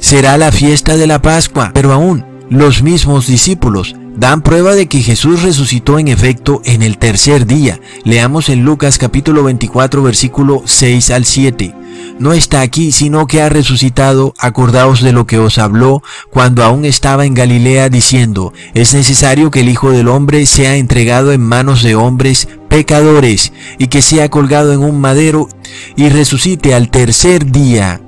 será 0.00 0.36
la 0.36 0.50
fiesta 0.52 0.96
de 0.96 1.06
la 1.06 1.22
Pascua, 1.22 1.70
pero 1.72 1.92
aún 1.92 2.26
los 2.50 2.82
mismos 2.82 3.28
discípulos 3.28 3.94
dan 4.16 4.42
prueba 4.42 4.74
de 4.74 4.88
que 4.88 5.00
Jesús 5.00 5.42
resucitó 5.42 5.98
en 5.98 6.08
efecto 6.08 6.60
en 6.64 6.82
el 6.82 6.98
tercer 6.98 7.46
día. 7.46 7.80
Leamos 8.04 8.48
en 8.48 8.64
Lucas 8.64 8.98
capítulo 8.98 9.44
24 9.44 10.02
versículo 10.02 10.62
6 10.66 11.10
al 11.12 11.24
7 11.24 11.74
no 12.18 12.32
está 12.32 12.60
aquí, 12.60 12.92
sino 12.92 13.26
que 13.26 13.42
ha 13.42 13.48
resucitado, 13.48 14.34
acordaos 14.38 15.02
de 15.02 15.12
lo 15.12 15.26
que 15.26 15.38
os 15.38 15.58
habló 15.58 16.02
cuando 16.30 16.62
aún 16.62 16.84
estaba 16.84 17.26
en 17.26 17.34
Galilea, 17.34 17.88
diciendo, 17.88 18.52
es 18.74 18.94
necesario 18.94 19.50
que 19.50 19.60
el 19.60 19.68
Hijo 19.68 19.90
del 19.90 20.08
Hombre 20.08 20.46
sea 20.46 20.76
entregado 20.76 21.32
en 21.32 21.40
manos 21.40 21.82
de 21.82 21.94
hombres 21.94 22.48
pecadores, 22.68 23.52
y 23.78 23.88
que 23.88 24.02
sea 24.02 24.30
colgado 24.30 24.72
en 24.72 24.80
un 24.80 25.00
madero, 25.00 25.48
y 25.96 26.08
resucite 26.08 26.74
al 26.74 26.90
tercer 26.90 27.50
día. 27.50 28.00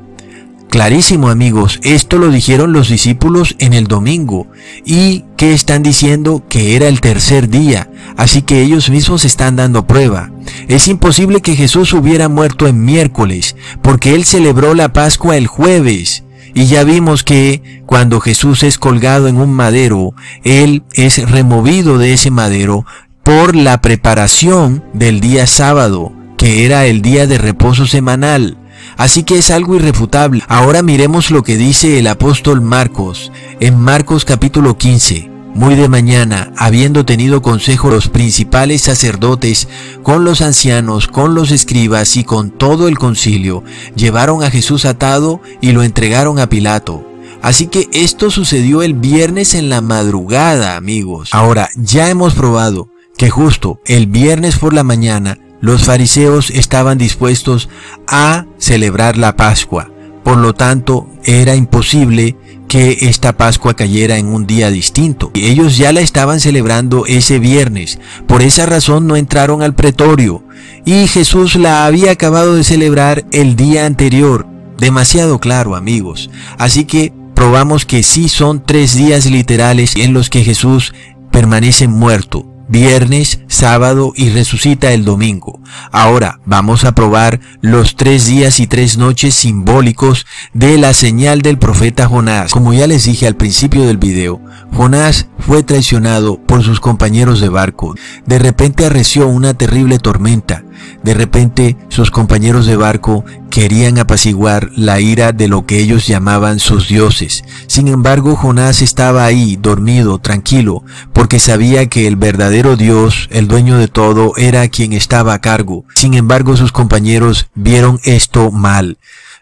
Clarísimo 0.75 1.29
amigos, 1.29 1.79
esto 1.85 2.19
lo 2.19 2.33
dijeron 2.33 2.73
los 2.73 2.89
discípulos 2.89 3.55
en 3.61 3.75
el 3.75 3.87
domingo. 3.87 4.49
¿Y 4.85 5.23
qué 5.37 5.53
están 5.53 5.85
diciendo? 5.85 6.43
Que 6.49 6.75
era 6.75 6.89
el 6.89 7.01
tercer 7.01 7.49
día. 7.49 7.89
Así 8.17 8.43
que 8.43 8.61
ellos 8.61 8.91
mismos 8.91 9.25
están 9.25 9.55
dando 9.55 9.87
prueba. 9.87 10.33
Es 10.67 10.89
imposible 10.89 11.43
que 11.43 11.55
Jesús 11.55 11.93
hubiera 11.93 12.29
muerto 12.29 12.67
en 12.67 12.85
miércoles, 12.85 13.55
porque 13.83 14.17
él 14.17 14.25
celebró 14.25 14.75
la 14.75 14.93
Pascua 14.93 15.37
el 15.37 15.47
jueves. 15.47 16.25
Y 16.55 16.67
ya 16.67 16.83
vimos 16.83 17.23
que 17.23 17.85
cuando 17.87 18.19
Jesús 18.19 18.65
es 18.65 18.77
colgado 18.77 19.29
en 19.29 19.37
un 19.37 19.53
madero, 19.53 20.13
Él 20.43 20.83
es 20.95 21.31
removido 21.31 21.99
de 21.99 22.15
ese 22.15 22.33
madero 22.33 22.85
por 23.23 23.55
la 23.55 23.81
preparación 23.81 24.83
del 24.93 25.21
día 25.21 25.47
sábado, 25.47 26.13
que 26.37 26.65
era 26.65 26.87
el 26.87 27.01
día 27.01 27.29
de 27.29 27.39
reposo 27.39 27.87
semanal. 27.87 28.59
Así 28.97 29.23
que 29.23 29.39
es 29.39 29.51
algo 29.51 29.77
irrefutable. 29.77 30.43
Ahora 30.49 30.83
miremos 30.83 31.31
lo 31.31 31.43
que 31.43 31.57
dice 31.57 31.99
el 31.99 32.07
apóstol 32.07 32.61
Marcos 32.61 33.33
en 33.61 33.79
Marcos 33.79 34.25
capítulo 34.25 34.79
15. 34.79 35.31
Muy 35.55 35.77
de 35.77 35.89
mañana, 35.89 36.53
habiendo 36.57 37.05
tenido 37.05 37.41
consejo 37.41 37.89
los 37.89 38.09
principales 38.09 38.83
sacerdotes 38.83 39.69
con 40.03 40.25
los 40.25 40.41
ancianos, 40.41 41.07
con 41.07 41.37
los 41.37 41.53
escribas 41.53 42.17
y 42.17 42.25
con 42.25 42.51
todo 42.51 42.89
el 42.89 42.99
concilio, 42.99 43.63
llevaron 43.95 44.43
a 44.43 44.51
Jesús 44.51 44.85
atado 44.85 45.41
y 45.61 45.71
lo 45.71 45.85
entregaron 45.85 46.41
a 46.41 46.49
Pilato. 46.49 47.07
Así 47.41 47.69
que 47.69 47.89
esto 47.93 48.33
sucedió 48.33 48.83
el 48.83 48.95
viernes 48.95 49.55
en 49.55 49.69
la 49.69 49.81
madrugada, 49.81 50.77
amigos. 50.77 51.29
Ahora, 51.33 51.69
ya 51.77 52.11
hemos 52.11 52.35
probado 52.35 52.89
que 53.17 53.31
justo 53.31 53.81
el 53.87 54.07
viernes 54.07 54.59
por 54.59 54.73
la 54.75 54.83
mañana 54.83 55.39
los 55.65 55.85
fariseos 55.85 56.51
estaban 56.51 56.99
dispuestos 56.99 57.71
a 58.07 58.45
celebrar 58.59 59.17
la 59.17 59.35
Pascua. 59.35 59.91
Por 60.23 60.37
lo 60.37 60.53
tanto, 60.53 61.09
era 61.25 61.57
imposible 61.57 62.37
que 62.69 62.99
esta 63.01 63.39
Pascua 63.39 63.73
cayera 63.73 64.19
en 64.19 64.27
un 64.27 64.47
día 64.47 64.71
distinto. 64.71 65.31
Ellos 65.33 65.79
ya 65.79 65.91
la 65.95 66.03
estaban 66.03 66.41
celebrando 66.41 67.07
ese 67.07 67.39
viernes. 67.39 67.99
Por 68.27 68.43
esa 68.43 68.67
razón 68.67 69.07
no 69.07 69.17
entraron 69.17 69.63
al 69.63 69.75
pretorio. 69.75 70.45
Y 70.85 71.07
Jesús 71.07 71.55
la 71.55 71.87
había 71.87 72.11
acabado 72.11 72.57
de 72.57 72.65
celebrar 72.65 73.25
el 73.33 73.57
día 73.57 73.87
anterior. 73.87 74.47
Demasiado 74.77 75.39
claro, 75.39 75.77
amigos. 75.77 76.29
Así 76.59 76.85
que 76.85 77.15
probamos 77.35 77.87
que 77.87 78.03
sí 78.03 78.29
son 78.29 78.63
tres 78.63 78.97
días 78.97 79.25
literales 79.25 79.97
en 79.97 80.13
los 80.13 80.29
que 80.29 80.45
Jesús 80.45 80.93
permanece 81.31 81.89
muerto 81.89 82.54
viernes, 82.69 83.41
sábado 83.47 84.13
y 84.15 84.31
resucita 84.31 84.93
el 84.93 85.05
domingo. 85.05 85.61
Ahora 85.93 86.41
vamos 86.45 86.85
a 86.85 86.93
probar 86.93 87.41
los 87.61 87.97
tres 87.97 88.27
días 88.27 88.61
y 88.61 88.67
tres 88.67 88.97
noches 88.97 89.35
simbólicos 89.35 90.27
de 90.53 90.79
la 90.79 90.93
señal 90.95 91.43
del 91.43 91.59
profeta 91.59 92.07
Jonás. 92.07 92.53
Como 92.53 92.73
ya 92.73 92.87
les 92.87 93.05
dije 93.05 93.27
al 93.27 93.37
principio 93.37 93.87
del 93.87 93.99
video, 93.99 94.41
Jonás 94.73 95.29
fue 95.39 95.63
traicionado 95.63 96.39
por 96.39 96.63
sus 96.63 96.81
compañeros 96.81 97.41
de 97.41 97.49
barco. 97.49 97.95
De 98.27 98.39
repente 98.39 98.87
arreció 98.87 99.29
una 99.29 99.55
terrible 99.55 99.99
tormenta. 99.99 100.65
De 101.03 101.15
repente 101.15 101.77
sus 101.89 102.11
compañeros 102.11 102.67
de 102.67 102.77
barco 102.77 103.25
querían 103.51 103.99
apaciguar 103.99 104.71
la 104.75 104.99
ira 104.99 105.31
de 105.31 105.47
lo 105.47 105.65
que 105.65 105.79
ellos 105.79 106.09
llamaban 106.09 106.59
sus 106.59 106.89
dioses. 106.89 107.45
Sin 107.69 107.87
embargo, 107.87 108.35
Jonás 108.35 108.83
estaba 108.83 109.25
ahí, 109.25 109.57
dormido, 109.57 110.19
tranquilo, 110.19 110.83
porque 111.13 111.39
sabía 111.39 111.87
que 111.87 112.09
el 112.09 112.17
verdadero 112.17 112.54
Dios, 112.63 113.29
el 113.33 113.49
dueño 113.49 113.79
de 113.79 113.89
todo, 113.89 114.33
era 114.37 114.69
quien 114.69 114.93
estaba 114.93 115.35
a 115.35 115.41
cargo. 115.41 115.85
Sin 115.97 116.15
embargo, 116.15 116.57
sus 116.57 116.71
compañeros 116.71 117.49
vieron 117.57 117.99
esto 118.05 118.53
mal. 118.53 118.99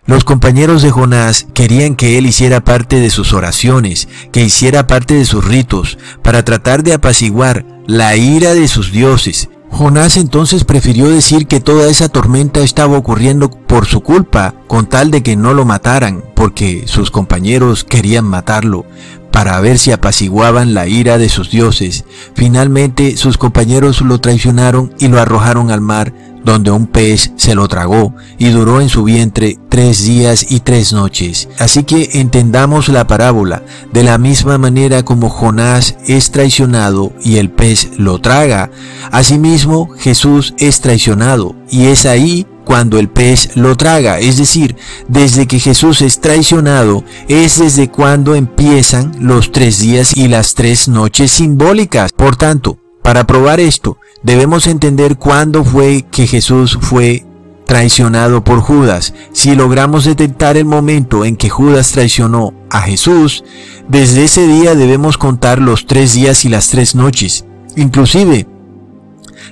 Los 0.06 0.24
compañeros 0.24 0.80
de 0.80 0.90
Jonás 0.90 1.46
querían 1.52 1.94
que 1.94 2.16
él 2.16 2.24
hiciera 2.24 2.64
parte 2.64 3.00
de 3.00 3.10
sus 3.10 3.34
oraciones, 3.34 4.08
que 4.32 4.42
hiciera 4.42 4.86
parte 4.86 5.12
de 5.12 5.26
sus 5.26 5.44
ritos, 5.44 5.98
para 6.22 6.42
tratar 6.42 6.82
de 6.82 6.94
apaciguar 6.94 7.66
la 7.86 8.16
ira 8.16 8.54
de 8.54 8.66
sus 8.66 8.92
dioses. 8.92 9.50
Jonás 9.70 10.16
entonces 10.16 10.64
prefirió 10.64 11.08
decir 11.08 11.46
que 11.46 11.60
toda 11.60 11.90
esa 11.90 12.08
tormenta 12.08 12.60
estaba 12.60 12.96
ocurriendo 12.96 13.50
por 13.50 13.84
su 13.86 14.00
culpa, 14.00 14.54
con 14.68 14.86
tal 14.86 15.10
de 15.10 15.22
que 15.22 15.36
no 15.36 15.52
lo 15.52 15.66
mataran, 15.66 16.24
porque 16.34 16.84
sus 16.86 17.10
compañeros 17.10 17.84
querían 17.84 18.24
matarlo, 18.24 18.86
para 19.32 19.58
ver 19.60 19.78
si 19.78 19.90
apaciguaban 19.90 20.74
la 20.74 20.86
ira 20.86 21.18
de 21.18 21.28
sus 21.28 21.50
dioses. 21.50 22.04
Finalmente 22.34 23.16
sus 23.16 23.38
compañeros 23.38 24.00
lo 24.02 24.20
traicionaron 24.20 24.94
y 24.98 25.08
lo 25.08 25.20
arrojaron 25.20 25.70
al 25.70 25.80
mar, 25.80 26.12
donde 26.44 26.70
un 26.70 26.86
pez 26.86 27.32
se 27.36 27.54
lo 27.54 27.68
tragó 27.68 28.14
y 28.38 28.50
duró 28.50 28.80
en 28.80 28.88
su 28.88 29.04
vientre 29.04 29.58
tres 29.68 30.04
días 30.04 30.46
y 30.50 30.60
tres 30.60 30.92
noches. 30.92 31.48
Así 31.58 31.84
que 31.84 32.10
entendamos 32.14 32.88
la 32.88 33.06
parábola, 33.06 33.62
de 33.92 34.02
la 34.02 34.18
misma 34.18 34.58
manera 34.58 35.04
como 35.04 35.30
Jonás 35.30 35.96
es 36.06 36.30
traicionado 36.30 37.12
y 37.24 37.36
el 37.36 37.50
pez 37.50 37.90
lo 37.96 38.20
traga, 38.20 38.70
asimismo 39.10 39.88
Jesús 39.98 40.54
es 40.58 40.80
traicionado 40.80 41.54
y 41.70 41.86
es 41.86 42.06
ahí 42.06 42.46
cuando 42.64 42.98
el 42.98 43.08
pez 43.08 43.56
lo 43.56 43.76
traga, 43.76 44.18
es 44.18 44.36
decir, 44.36 44.76
desde 45.08 45.46
que 45.46 45.58
Jesús 45.58 46.02
es 46.02 46.20
traicionado, 46.20 47.04
es 47.28 47.58
desde 47.58 47.90
cuando 47.90 48.34
empiezan 48.34 49.14
los 49.20 49.52
tres 49.52 49.78
días 49.78 50.16
y 50.16 50.28
las 50.28 50.54
tres 50.54 50.88
noches 50.88 51.30
simbólicas. 51.30 52.12
Por 52.12 52.36
tanto, 52.36 52.78
para 53.02 53.26
probar 53.26 53.60
esto, 53.60 53.98
debemos 54.22 54.66
entender 54.66 55.16
cuándo 55.16 55.64
fue 55.64 56.04
que 56.10 56.26
Jesús 56.26 56.78
fue 56.80 57.24
traicionado 57.66 58.44
por 58.44 58.60
Judas. 58.60 59.14
Si 59.32 59.54
logramos 59.54 60.04
detectar 60.04 60.56
el 60.56 60.64
momento 60.64 61.24
en 61.24 61.36
que 61.36 61.48
Judas 61.48 61.92
traicionó 61.92 62.52
a 62.70 62.82
Jesús, 62.82 63.44
desde 63.88 64.24
ese 64.24 64.46
día 64.46 64.74
debemos 64.74 65.18
contar 65.18 65.58
los 65.58 65.86
tres 65.86 66.14
días 66.14 66.44
y 66.44 66.48
las 66.48 66.68
tres 66.68 66.94
noches. 66.94 67.44
Inclusive, 67.76 68.46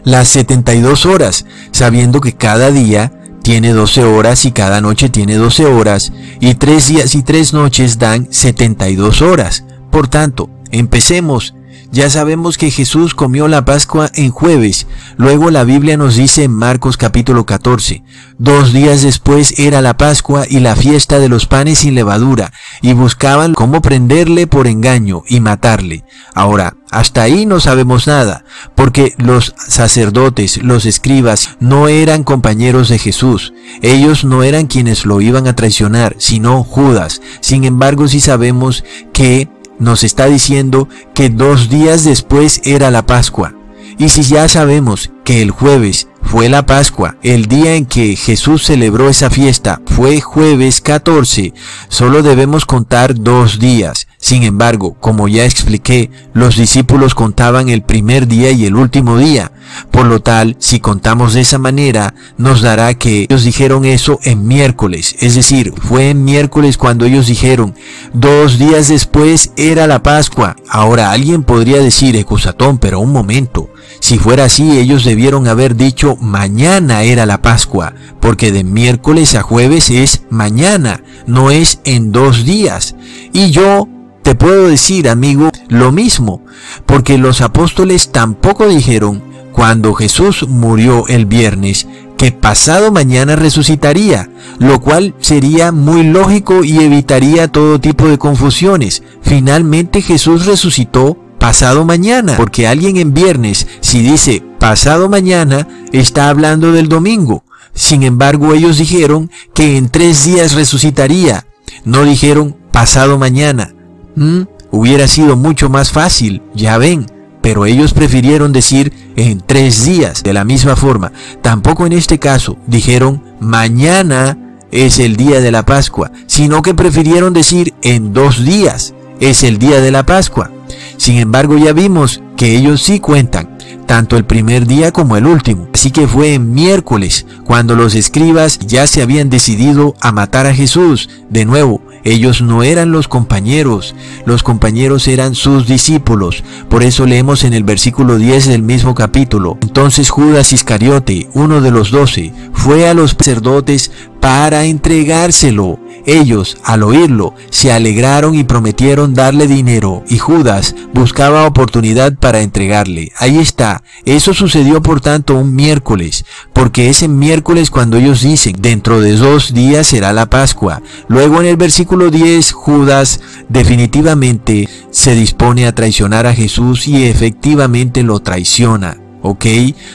las 0.05 0.29
72 0.29 1.07
horas, 1.07 1.47
sabiendo 1.73 2.21
que 2.21 2.35
cada 2.35 2.71
día 2.71 3.13
tiene 3.43 3.73
12 3.73 4.05
horas 4.05 4.45
y 4.45 4.53
cada 4.53 4.81
noche 4.81 5.09
tiene 5.09 5.37
12 5.37 5.67
horas, 5.67 6.13
y 6.41 6.55
tres 6.55 6.89
días 6.89 7.15
y 7.15 7.23
tres 7.23 7.53
noches 7.53 7.99
dan 7.99 8.29
72 8.31 9.23
horas. 9.23 9.65
Por 9.91 10.09
tanto, 10.09 10.51
empecemos 10.71 11.55
ya 11.93 12.09
sabemos 12.09 12.57
que 12.57 12.71
Jesús 12.71 13.15
comió 13.15 13.49
la 13.49 13.65
Pascua 13.65 14.11
en 14.15 14.31
jueves. 14.31 14.87
Luego 15.17 15.51
la 15.51 15.65
Biblia 15.65 15.97
nos 15.97 16.17
dice 16.17 16.45
en 16.45 16.53
Marcos 16.53 16.97
capítulo 16.97 17.47
14, 17.47 18.03
dos 18.39 18.73
días 18.73 19.03
después 19.03 19.59
era 19.59 19.83
la 19.83 19.97
Pascua 19.97 20.45
y 20.49 20.61
la 20.61 20.77
fiesta 20.77 21.19
de 21.19 21.29
los 21.29 21.47
panes 21.47 21.79
sin 21.79 21.95
levadura, 21.95 22.53
y 22.81 22.93
buscaban 22.93 23.55
cómo 23.55 23.83
prenderle 23.83 24.47
por 24.47 24.67
engaño 24.67 25.23
y 25.29 25.41
matarle. 25.41 26.05
Ahora, 26.35 26.77
hasta 26.91 27.23
ahí 27.23 27.47
no 27.47 27.61
sabemos 27.61 28.07
nada, 28.07 28.45
porque 28.75 29.15
los 29.17 29.55
sacerdotes, 29.57 30.63
los 30.63 30.87
escribas, 30.87 31.57
no 31.61 31.89
eran 31.89 32.25
compañeros 32.25 32.89
de 32.89 32.99
Jesús. 32.99 33.53
Ellos 33.83 34.25
no 34.25 34.43
eran 34.43 34.67
quienes 34.67 35.07
lo 35.07 35.21
iban 35.21 35.47
a 35.47 35.55
traicionar, 35.57 36.17
sino 36.19 36.65
Judas. 36.65 37.21
Sin 37.41 37.65
embargo, 37.65 38.09
sí 38.09 38.21
sabemos 38.21 38.85
que 39.13 39.49
nos 39.81 40.05
está 40.05 40.27
diciendo 40.27 40.89
que 41.15 41.29
dos 41.29 41.69
días 41.69 42.05
después 42.05 42.61
era 42.65 42.91
la 42.91 43.05
Pascua. 43.05 43.55
Y 43.99 44.09
si 44.11 44.23
ya 44.23 44.49
sabemos 44.49 45.11
que 45.25 45.43
el 45.43 45.51
jueves 45.51 46.09
fue 46.23 46.49
la 46.49 46.65
Pascua, 46.65 47.17
el 47.23 47.47
día 47.47 47.75
en 47.75 47.87
que 47.87 48.15
Jesús 48.15 48.65
celebró 48.65 49.09
esa 49.09 49.31
fiesta 49.31 49.81
fue 49.85 50.21
jueves 50.21 50.81
14, 50.81 51.53
solo 51.89 52.23
debemos 52.23 52.65
contar 52.67 53.15
dos 53.15 53.59
días. 53.59 54.07
Sin 54.21 54.43
embargo, 54.43 54.97
como 55.01 55.29
ya 55.29 55.47
expliqué, 55.47 56.11
los 56.35 56.57
discípulos 56.57 57.15
contaban 57.15 57.71
el 57.71 57.83
primer 57.83 58.29
día 58.29 58.51
y 58.51 58.67
el 58.67 58.77
último 58.77 59.17
día. 59.17 59.51
Por 59.91 60.05
lo 60.07 60.21
tal, 60.21 60.57
si 60.59 60.79
contamos 60.79 61.33
de 61.33 61.41
esa 61.41 61.59
manera, 61.59 62.15
nos 62.37 62.61
dará 62.61 62.93
que 62.95 63.23
ellos 63.23 63.45
dijeron 63.45 63.87
eso 63.87 64.19
en 64.23 64.47
miércoles. 64.47 65.17
Es 65.21 65.37
decir, 65.37 65.73
fue 65.81 66.11
en 66.11 66.25
miércoles 66.25 66.77
cuando 66.77 67.07
ellos 67.07 67.29
dijeron, 67.29 67.75
dos 68.13 68.59
días 68.59 68.89
después 68.89 69.53
era 69.57 69.87
la 69.87 70.03
Pascua. 70.03 70.55
Ahora 70.69 71.13
alguien 71.13 71.43
podría 71.43 71.79
decir, 71.79 72.15
Ecusatón, 72.15 72.77
pero 72.77 73.01
un 73.01 73.13
momento. 73.13 73.71
Si 74.01 74.19
fuera 74.19 74.45
así, 74.45 74.79
ellos 74.79 75.03
debieron 75.05 75.49
haber 75.49 75.77
dicho 75.77 76.17
mañana 76.21 77.05
era 77.05 77.25
la 77.25 77.41
Pascua, 77.41 77.95
porque 78.21 78.53
de 78.53 78.65
miércoles 78.65 79.35
a 79.35 79.43
jueves 79.43 79.89
es 79.89 80.23
mañana, 80.29 81.03
no 81.27 81.51
es 81.51 81.81
en 81.85 82.13
dos 82.13 82.45
días. 82.45 82.97
Y 83.33 83.51
yo 83.51 83.89
te 84.23 84.35
puedo 84.35 84.69
decir, 84.69 85.09
amigo, 85.09 85.51
lo 85.69 85.93
mismo, 85.93 86.43
porque 86.87 87.19
los 87.19 87.41
apóstoles 87.41 88.13
tampoco 88.13 88.69
dijeron, 88.69 89.23
cuando 89.53 89.95
Jesús 89.95 90.47
murió 90.49 91.07
el 91.09 91.27
viernes, 91.27 91.87
que 92.17 92.33
pasado 92.33 92.93
mañana 92.93 93.35
resucitaría, 93.35 94.29
lo 94.59 94.81
cual 94.81 95.15
sería 95.21 95.73
muy 95.73 96.03
lógico 96.03 96.65
y 96.65 96.79
evitaría 96.79 97.49
todo 97.49 97.81
tipo 97.81 98.09
de 98.09 98.19
confusiones. 98.19 99.03
Finalmente 99.23 100.03
Jesús 100.03 100.45
resucitó 100.45 101.17
pasado 101.39 101.87
mañana, 101.87 102.37
porque 102.37 102.69
alguien 102.69 102.99
en 102.99 103.15
viernes, 103.15 103.67
si 103.81 104.03
dice 104.03 104.43
pasado 104.59 105.09
mañana, 105.09 105.67
está 105.93 106.29
hablando 106.29 106.73
del 106.73 106.89
domingo. 106.89 107.43
Sin 107.73 108.03
embargo, 108.03 108.53
ellos 108.53 108.77
dijeron 108.77 109.31
que 109.55 109.79
en 109.79 109.89
tres 109.89 110.25
días 110.27 110.53
resucitaría. 110.53 111.47
No 111.85 112.05
dijeron 112.05 112.57
pasado 112.71 113.17
mañana. 113.19 113.75
¿Mm? 114.17 114.43
Hubiera 114.71 115.09
sido 115.09 115.37
mucho 115.37 115.69
más 115.69 115.91
fácil, 115.91 116.43
ya 116.55 116.79
ven, 116.79 117.07
pero 117.41 117.67
ellos 117.67 117.93
prefirieron 117.93 118.53
decir 118.53 118.93
en 119.17 119.41
tres 119.41 119.85
días. 119.85 120.23
De 120.23 120.33
la 120.33 120.45
misma 120.45 120.77
forma, 120.77 121.13
tampoco 121.43 121.87
en 121.87 121.93
este 121.93 122.19
caso 122.19 122.57
dijeron 122.67 123.23
mañana 123.41 124.39
es 124.71 124.99
el 124.99 125.17
día 125.17 125.41
de 125.41 125.51
la 125.51 125.65
Pascua, 125.65 126.13
sino 126.27 126.63
que 126.63 126.75
prefirieron 126.75 127.33
decir 127.33 127.75
en 127.83 128.13
dos 128.13 128.45
días 128.45 128.95
es 129.21 129.43
el 129.43 129.59
día 129.59 129.81
de 129.81 129.91
la 129.91 130.07
Pascua. 130.07 130.51
Sin 130.97 131.17
embargo, 131.17 131.57
ya 131.59 131.73
vimos 131.73 132.23
que 132.37 132.57
ellos 132.57 132.83
sí 132.83 133.01
cuentan, 133.01 133.59
tanto 133.91 134.17
el 134.17 134.25
primer 134.25 134.69
día 134.69 134.93
como 134.93 135.17
el 135.17 135.27
último. 135.27 135.67
Así 135.75 135.91
que 135.91 136.07
fue 136.07 136.35
en 136.35 136.55
miércoles 136.55 137.27
cuando 137.43 137.75
los 137.75 137.97
escribas 137.97 138.61
ya 138.61 138.87
se 138.87 139.03
habían 139.03 139.31
decidido 139.31 139.97
a 140.01 140.13
matar 140.13 140.47
a 140.47 140.55
Jesús. 140.55 141.11
De 141.29 141.45
nuevo, 141.45 141.83
ellos 142.05 142.41
no 142.41 142.63
eran 142.63 142.93
los 142.93 143.09
compañeros, 143.09 143.97
los 144.27 144.45
compañeros 144.45 145.09
eran 145.09 145.35
sus 145.35 145.67
discípulos. 145.67 146.45
Por 146.69 146.85
eso 146.85 147.05
leemos 147.05 147.43
en 147.43 147.53
el 147.53 147.65
versículo 147.65 148.17
10 148.17 148.47
del 148.47 148.63
mismo 148.63 148.95
capítulo. 148.95 149.59
Entonces 149.61 150.09
Judas 150.09 150.53
Iscariote, 150.53 151.29
uno 151.35 151.61
de 151.61 151.73
los 151.73 151.91
doce, 151.91 152.33
fue 152.53 152.89
a 152.89 152.95
los 152.95 153.17
sacerdotes 153.19 153.91
para 154.21 154.67
entregárselo. 154.67 155.81
Ellos, 156.07 156.59
al 156.65 156.83
oírlo, 156.83 157.35
se 157.51 157.73
alegraron 157.73 158.35
y 158.35 158.45
prometieron 158.45 159.15
darle 159.15 159.47
dinero, 159.47 160.03
y 160.09 160.19
Judas 160.19 160.75
buscaba 160.95 161.47
oportunidad 161.47 162.15
para 162.15 162.41
entregarle. 162.41 163.13
Ahí 163.19 163.39
está. 163.39 163.80
Eso 164.05 164.35
sucedió 164.35 164.83
por 164.83 165.01
tanto 165.01 165.35
un 165.35 165.55
miércoles, 165.55 166.25
porque 166.53 166.89
es 166.89 167.03
en 167.03 167.19
miércoles 167.19 167.71
cuando 167.71 167.97
ellos 167.97 168.23
dicen, 168.23 168.57
dentro 168.59 169.01
de 169.01 169.17
dos 169.17 169.53
días 169.53 169.89
será 169.89 170.13
la 170.13 170.31
Pascua. 170.31 170.83
Luego 171.09 171.41
en 171.41 171.47
el 171.47 171.57
versículo 171.57 172.11
10, 172.11 172.53
Judas 172.53 173.21
definitivamente 173.49 174.69
se 174.91 175.15
dispone 175.15 175.67
a 175.67 175.75
traicionar 175.75 176.27
a 176.27 176.35
Jesús 176.35 176.89
y 176.89 177.05
efectivamente 177.05 178.03
lo 178.03 178.21
traiciona. 178.21 179.10
¿Ok? 179.23 179.45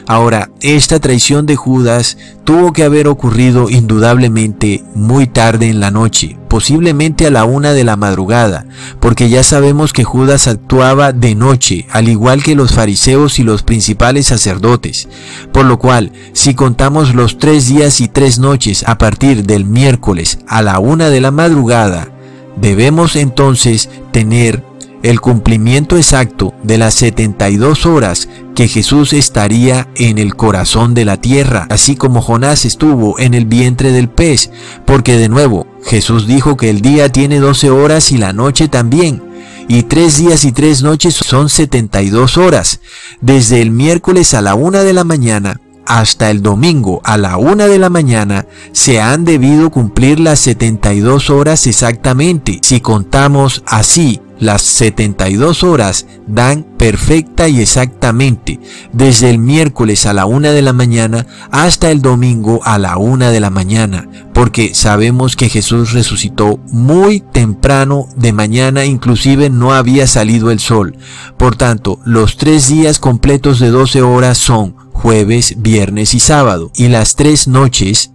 Ahora, 0.08 0.52
esta 0.62 1.00
traición 1.00 1.46
de 1.46 1.56
Judas 1.56 2.18
tuvo 2.44 2.74
que 2.74 2.84
haber 2.84 3.08
ocurrido 3.08 3.70
indudablemente 3.70 4.84
muy 4.94 5.26
tarde 5.26 5.68
en 5.68 5.80
la 5.80 5.90
noche, 5.90 6.38
posiblemente 6.48 7.26
a 7.26 7.32
la 7.32 7.44
una 7.44 7.74
de 7.74 7.84
la 7.84 7.96
madrugada, 7.96 8.66
porque 9.00 9.30
ya 9.30 9.44
sabemos 9.44 9.94
que 9.94 10.04
Judas 10.04 10.48
actuaba 10.48 11.12
de 11.12 11.34
noche, 11.34 11.88
al 11.92 12.08
igual 12.08 12.44
que 12.44 12.54
los 12.54 12.74
fariseos 12.74 13.40
y 13.40 13.44
los 13.44 13.64
principales 13.64 14.28
sacerdotes. 14.28 15.08
Por 15.52 15.66
lo 15.66 15.80
cual, 15.80 16.12
si 16.34 16.54
contamos 16.54 17.16
los 17.16 17.40
tres 17.40 17.68
días 17.68 18.02
y 18.02 18.08
tres 18.08 18.38
noches 18.38 18.84
a 18.88 19.00
partir 19.00 19.44
del 19.46 19.66
miércoles 19.66 20.38
a 20.48 20.62
la 20.62 20.78
una 20.78 21.10
de 21.10 21.22
la 21.22 21.32
madrugada, 21.32 22.10
debemos 22.58 23.16
entonces 23.16 23.90
tener 24.12 24.64
el 25.06 25.22
cumplimiento 25.22 25.98
exacto 25.98 26.56
de 26.64 26.80
las 26.80 26.96
72 26.96 27.86
horas 27.86 28.28
que 28.56 28.68
Jesús 28.68 29.14
estaría 29.14 29.88
en 29.96 30.18
el 30.18 30.36
corazón 30.36 30.96
de 30.96 31.06
la 31.06 31.18
tierra, 31.18 31.68
así 31.70 31.96
como 31.96 32.24
Jonás 32.24 32.66
estuvo 32.66 33.20
en 33.20 33.36
el 33.36 33.46
vientre 33.46 33.92
del 33.92 34.10
pez, 34.10 34.50
porque 34.84 35.16
de 35.16 35.30
nuevo 35.30 35.68
Jesús 35.84 36.26
dijo 36.26 36.58
que 36.58 36.72
el 36.72 36.82
día 36.82 37.12
tiene 37.12 37.40
12 37.40 37.70
horas 37.70 38.12
y 38.12 38.18
la 38.18 38.34
noche 38.34 38.68
también, 38.68 39.22
y 39.68 39.84
tres 39.84 40.18
días 40.18 40.44
y 40.44 40.52
tres 40.52 40.82
noches 40.82 41.14
son 41.14 41.50
72 41.50 42.38
horas, 42.38 42.80
desde 43.22 43.62
el 43.62 43.70
miércoles 43.70 44.34
a 44.34 44.42
la 44.42 44.56
una 44.56 44.82
de 44.82 44.94
la 44.94 45.04
mañana 45.04 45.62
hasta 45.86 46.30
el 46.32 46.42
domingo 46.42 47.02
a 47.04 47.18
la 47.18 47.38
una 47.38 47.68
de 47.68 47.80
la 47.80 47.90
mañana 47.90 48.46
se 48.72 49.00
han 49.00 49.26
debido 49.26 49.70
cumplir 49.70 50.20
las 50.20 50.40
72 50.40 51.30
horas 51.30 51.68
exactamente. 51.68 52.60
Si 52.62 52.82
contamos 52.82 53.64
así, 53.66 54.22
las 54.40 54.64
72 54.64 55.64
horas 55.64 56.08
dan 56.28 56.64
perfecta 56.78 57.48
y 57.48 57.62
exactamente 57.62 58.60
desde 58.92 59.30
el 59.30 59.38
miércoles 59.38 60.06
a 60.06 60.14
la 60.14 60.26
una 60.26 60.52
de 60.52 60.62
la 60.62 60.74
mañana 60.74 61.26
hasta 61.52 61.90
el 61.90 62.02
domingo 62.02 62.60
a 62.66 62.78
la 62.78 62.98
una 62.98 63.32
de 63.32 63.40
la 63.40 63.50
mañana, 63.50 64.10
porque 64.34 64.74
sabemos 64.74 65.36
que 65.36 65.50
Jesús 65.50 65.94
resucitó 65.94 66.60
muy 66.68 67.22
temprano 67.22 68.08
de 68.18 68.34
mañana, 68.34 68.86
inclusive 68.86 69.50
no 69.50 69.74
había 69.74 70.06
salido 70.06 70.52
el 70.52 70.60
sol. 70.60 70.98
Por 71.38 71.56
tanto, 71.56 72.00
los 72.04 72.38
tres 72.38 72.68
días 72.68 73.00
completos 73.00 73.60
de 73.60 73.70
12 73.70 74.02
horas 74.02 74.38
son 74.38 74.76
jueves, 74.96 75.56
viernes 75.58 76.16
y 76.16 76.20
sábado, 76.20 76.72
y 76.76 76.88
las 76.88 77.16
tres 77.16 77.48
noches 77.48 78.12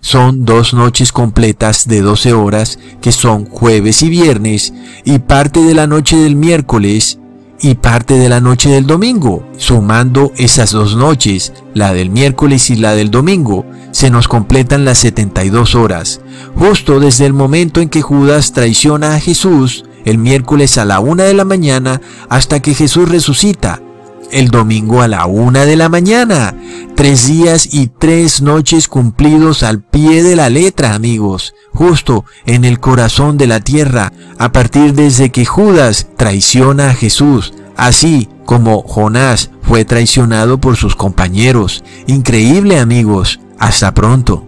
son 0.00 0.44
dos 0.44 0.74
noches 0.74 1.12
completas 1.12 1.88
de 1.88 2.02
12 2.02 2.32
horas 2.32 2.78
que 3.00 3.12
son 3.12 3.46
jueves 3.46 4.02
y 4.02 4.10
viernes 4.10 4.74
y 5.04 5.20
parte 5.20 5.62
de 5.62 5.74
la 5.74 5.86
noche 5.86 6.16
del 6.16 6.36
miércoles 6.36 7.18
y 7.60 7.74
parte 7.76 8.18
de 8.18 8.28
la 8.28 8.40
noche 8.40 8.68
del 8.68 8.86
domingo. 8.86 9.46
Sumando 9.56 10.32
esas 10.36 10.72
dos 10.72 10.94
noches, 10.94 11.52
la 11.74 11.94
del 11.94 12.10
miércoles 12.10 12.70
y 12.70 12.76
la 12.76 12.94
del 12.94 13.10
domingo, 13.10 13.64
se 13.92 14.10
nos 14.10 14.28
completan 14.28 14.84
las 14.84 14.98
72 14.98 15.74
horas. 15.74 16.20
Justo 16.54 17.00
desde 17.00 17.26
el 17.26 17.32
momento 17.32 17.80
en 17.80 17.88
que 17.88 18.02
Judas 18.02 18.52
traiciona 18.52 19.14
a 19.14 19.20
Jesús, 19.20 19.84
el 20.04 20.18
miércoles 20.18 20.76
a 20.78 20.84
la 20.84 21.00
una 21.00 21.24
de 21.24 21.34
la 21.34 21.44
mañana, 21.44 22.00
hasta 22.28 22.60
que 22.60 22.74
Jesús 22.74 23.08
resucita, 23.08 23.80
el 24.30 24.48
domingo 24.48 25.02
a 25.02 25.08
la 25.08 25.26
una 25.26 25.64
de 25.64 25.76
la 25.76 25.88
mañana. 25.88 26.54
Tres 26.94 27.26
días 27.26 27.68
y 27.72 27.88
tres 27.88 28.42
noches 28.42 28.88
cumplidos 28.88 29.62
al 29.62 29.82
pie 29.82 30.22
de 30.22 30.36
la 30.36 30.48
letra, 30.48 30.94
amigos, 30.94 31.54
justo 31.72 32.24
en 32.46 32.64
el 32.64 32.80
corazón 32.80 33.36
de 33.36 33.46
la 33.46 33.60
tierra, 33.60 34.12
a 34.38 34.52
partir 34.52 34.94
desde 34.94 35.30
que 35.30 35.44
Judas 35.44 36.08
traiciona 36.16 36.90
a 36.90 36.94
Jesús, 36.94 37.52
así 37.76 38.28
como 38.46 38.82
Jonás 38.82 39.50
fue 39.62 39.84
traicionado 39.84 40.58
por 40.58 40.76
sus 40.76 40.96
compañeros. 40.96 41.84
Increíble, 42.06 42.78
amigos. 42.78 43.40
Hasta 43.58 43.92
pronto. 43.94 44.45